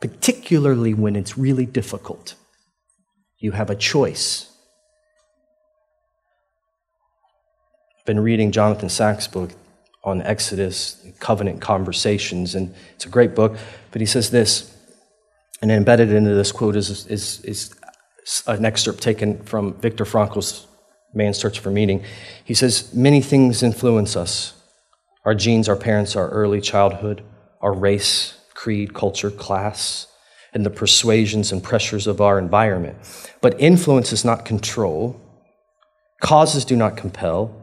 [0.02, 2.36] particularly when it's really difficult.
[3.40, 4.52] You have a choice.
[8.00, 9.52] I've been reading Jonathan Sacks' book
[10.04, 13.58] on Exodus, Covenant Conversations, and it's a great book,
[13.92, 14.72] but he says this,
[15.62, 17.76] and embedded into this quote is, is, is
[18.48, 20.68] an excerpt taken from Viktor Frankl's
[21.14, 22.04] Man's Search for Meaning.
[22.44, 24.54] He says, Many things influence us
[25.24, 27.24] our genes, our parents, our early childhood,
[27.60, 30.08] our race, creed, culture, class,
[30.54, 32.96] and the persuasions and pressures of our environment.
[33.42, 35.20] But influence is not control,
[36.22, 37.60] causes do not compel.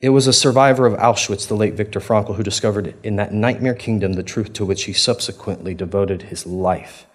[0.00, 3.74] It was a survivor of Auschwitz, the late Viktor Frankl, who discovered in that nightmare
[3.74, 7.06] kingdom the truth to which he subsequently devoted his life.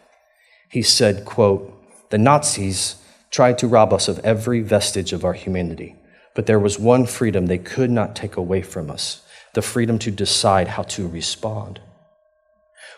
[0.69, 1.80] He said, quote,
[2.11, 2.97] the Nazis
[3.31, 5.95] tried to rob us of every vestige of our humanity,
[6.35, 10.11] but there was one freedom they could not take away from us the freedom to
[10.11, 11.79] decide how to respond.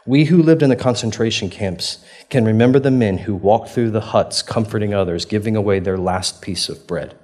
[0.06, 4.02] We who lived in the concentration camps can remember the men who walked through the
[4.02, 7.16] huts comforting others, giving away their last piece of bread.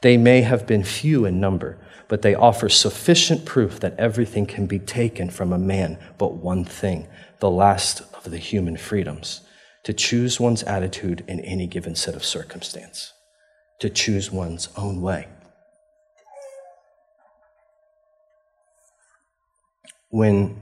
[0.00, 1.78] They may have been few in number,
[2.08, 6.64] but they offer sufficient proof that everything can be taken from a man but one
[6.64, 7.08] thing,
[7.40, 9.42] the last of the human freedoms
[9.84, 13.12] to choose one's attitude in any given set of circumstance,
[13.80, 15.26] to choose one's own way.
[20.10, 20.56] When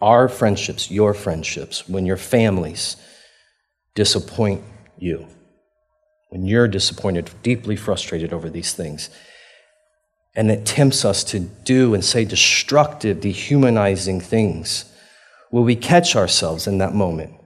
[0.00, 2.96] our friendships, your friendships, when your families
[3.94, 4.62] disappoint
[4.96, 5.26] you,
[6.30, 9.10] when you're disappointed, deeply frustrated over these things,
[10.34, 14.84] and it tempts us to do and say destructive, dehumanizing things,
[15.50, 17.37] will we catch ourselves in that moment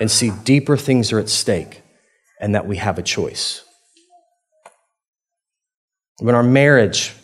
[0.00, 1.82] and see deeper things are at stake
[2.40, 3.64] and that we have a choice.
[6.20, 7.14] When our marriage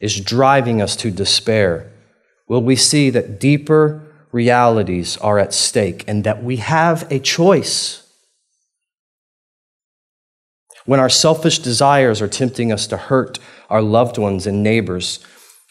[0.00, 1.90] is driving us to despair,
[2.48, 4.02] will we see that deeper
[4.32, 8.04] realities are at stake and that we have a choice?
[10.86, 15.20] When our selfish desires are tempting us to hurt our loved ones and neighbors,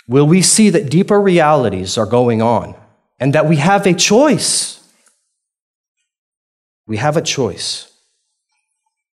[0.07, 2.75] will we see that deeper realities are going on
[3.19, 4.76] and that we have a choice?
[6.87, 7.91] We have a choice.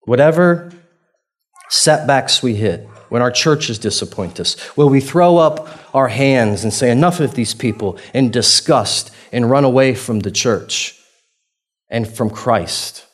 [0.03, 0.73] Whatever
[1.69, 6.73] setbacks we hit, when our churches disappoint us, will we throw up our hands and
[6.73, 10.99] say, Enough of these people, in disgust and run away from the church
[11.91, 13.07] and from Christ?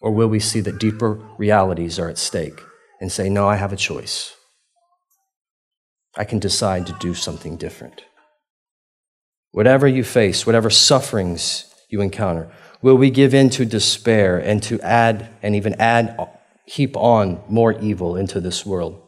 [0.00, 2.60] Or will we see that deeper realities are at stake
[3.00, 4.34] and say, No, I have a choice?
[6.16, 8.02] I can decide to do something different.
[9.52, 12.50] Whatever you face, whatever sufferings you encounter,
[12.80, 16.16] Will we give in to despair and to add and even add,
[16.64, 19.02] heap on more evil into this world?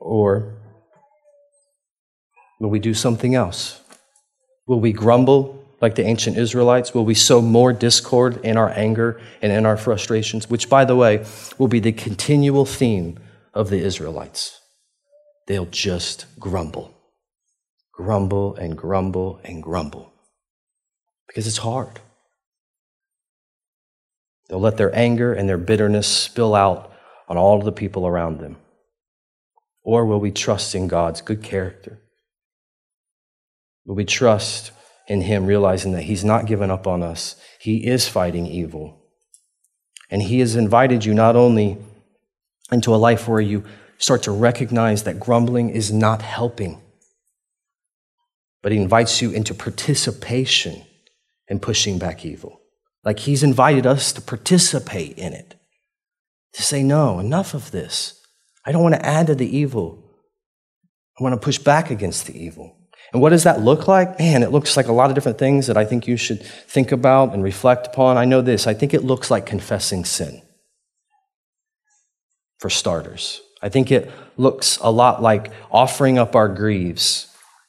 [0.00, 0.54] Or
[2.60, 3.82] will we do something else?
[4.66, 6.94] Will we grumble like the ancient Israelites?
[6.94, 10.48] Will we sow more discord in our anger and in our frustrations?
[10.48, 11.26] Which, by the way,
[11.58, 13.18] will be the continual theme
[13.52, 14.60] of the Israelites.
[15.46, 16.94] They'll just grumble,
[17.92, 20.13] grumble and grumble and grumble
[21.26, 22.00] because it's hard.
[24.48, 26.92] They'll let their anger and their bitterness spill out
[27.28, 28.56] on all the people around them.
[29.82, 32.00] Or will we trust in God's good character?
[33.84, 34.72] Will we trust
[35.08, 37.36] in Him, realizing that He's not given up on us?
[37.60, 38.98] He is fighting evil.
[40.10, 41.78] And He has invited you not only
[42.72, 43.64] into a life where you
[43.98, 46.80] start to recognize that grumbling is not helping,
[48.62, 50.84] but He invites you into participation
[51.48, 52.60] and pushing back evil.
[53.04, 55.54] Like he's invited us to participate in it,
[56.54, 58.20] to say, no, enough of this.
[58.64, 60.02] I don't want to add to the evil.
[61.18, 62.76] I want to push back against the evil.
[63.12, 64.18] And what does that look like?
[64.18, 66.90] Man, it looks like a lot of different things that I think you should think
[66.90, 68.16] about and reflect upon.
[68.16, 68.66] I know this.
[68.66, 70.42] I think it looks like confessing sin,
[72.58, 73.40] for starters.
[73.62, 77.28] I think it looks a lot like offering up our griefs,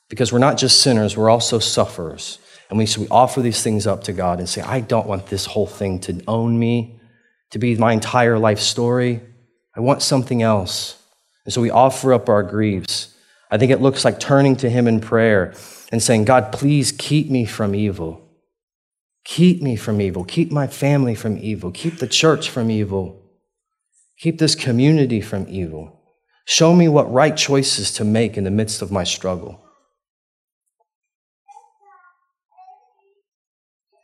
[0.10, 2.40] because we're not just sinners, we're also sufferers.
[2.70, 5.28] And we, so we offer these things up to God and say, I don't want
[5.28, 7.00] this whole thing to own me,
[7.52, 9.22] to be my entire life story.
[9.76, 11.02] I want something else.
[11.46, 13.16] And so we offer up our griefs.
[13.52, 15.54] I think it looks like turning to Him in prayer
[15.92, 18.22] and saying, God, please keep me from evil.
[19.26, 20.24] Keep me from evil.
[20.24, 21.72] Keep my family from evil.
[21.72, 23.22] Keep the church from evil.
[24.20, 26.00] Keep this community from evil.
[26.46, 29.65] Show me what right choices to make in the midst of my struggle.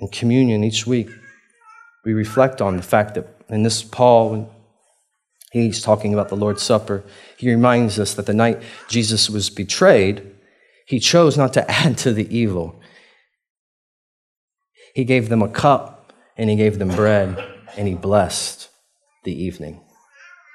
[0.01, 1.09] In communion each week,
[2.03, 4.51] we reflect on the fact that, in this Paul,
[5.51, 7.03] he's talking about the Lord's Supper,
[7.37, 10.27] he reminds us that the night Jesus was betrayed,
[10.87, 12.75] he chose not to add to the evil.
[14.95, 17.41] He gave them a cup and he gave them bread
[17.77, 18.69] and he blessed
[19.23, 19.81] the evening.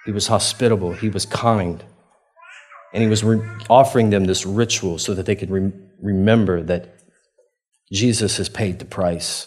[0.05, 1.82] He was hospitable, he was kind,
[2.92, 3.40] and he was re-
[3.70, 6.95] offering them this ritual so that they could re- remember that
[7.93, 9.47] Jesus has paid the price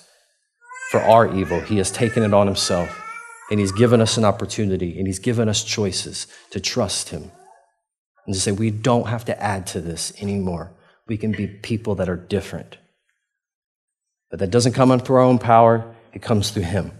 [0.92, 1.60] for our evil.
[1.60, 3.02] He has taken it on himself,
[3.52, 7.32] and he's given us an opportunity, and he's given us choices to trust him
[8.26, 10.72] and to say, we don't have to add to this anymore.
[11.08, 12.78] We can be people that are different.
[14.30, 16.92] But that doesn't come through our own power, it comes through him.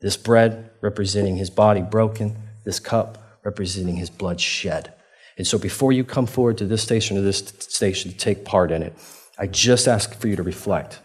[0.00, 4.92] This bread representing his body broken, this cup representing his blood shed.
[5.36, 8.70] And so before you come forward to this station or this station to take part
[8.70, 8.94] in it,
[9.38, 11.00] I just ask for you to reflect.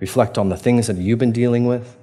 [0.00, 1.96] Reflect on the things that you've been dealing with,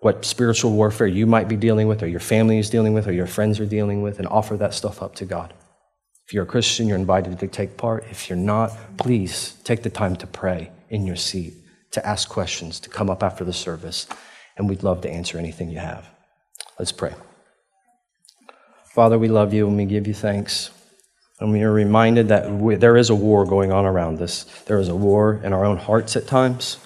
[0.00, 3.12] what spiritual warfare you might be dealing with, or your family is dealing with, or
[3.12, 5.54] your friends are dealing with, and offer that stuff up to God.
[6.26, 8.04] If you're a Christian, you're invited to take part.
[8.10, 11.54] If you're not, please take the time to pray in your seat,
[11.92, 14.06] to ask questions, to come up after the service,
[14.56, 16.08] and we'd love to answer anything you have.
[16.78, 17.14] Let's pray.
[18.94, 20.70] Father, we love you and we give you thanks.
[21.40, 24.44] And we are reminded that we, there is a war going on around us.
[24.66, 26.78] There is a war in our own hearts at times.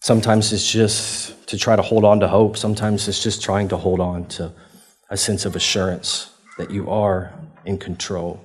[0.00, 2.56] Sometimes it's just to try to hold on to hope.
[2.56, 4.52] Sometimes it's just trying to hold on to
[5.10, 7.32] a sense of assurance that you are
[7.64, 8.44] in control.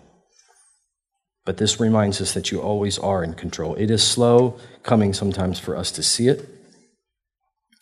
[1.46, 3.76] But this reminds us that you always are in control.
[3.76, 6.55] It is slow coming sometimes for us to see it.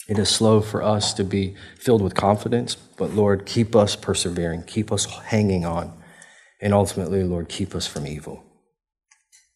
[0.07, 4.63] It is slow for us to be filled with confidence, but Lord, keep us persevering,
[4.63, 5.97] keep us hanging on,
[6.61, 8.43] and ultimately, Lord, keep us from evil.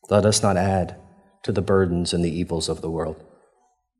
[0.09, 0.95] Let us not add
[1.43, 3.23] to the burdens and the evils of the world.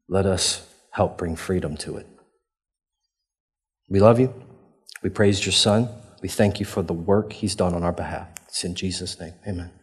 [0.08, 2.08] Let us help bring freedom to it.
[3.90, 4.34] We love you.
[5.04, 5.90] We praise your Son.
[6.22, 8.30] We thank you for the work he's done on our behalf.
[8.48, 9.34] It's in Jesus' name.
[9.48, 9.77] Amen.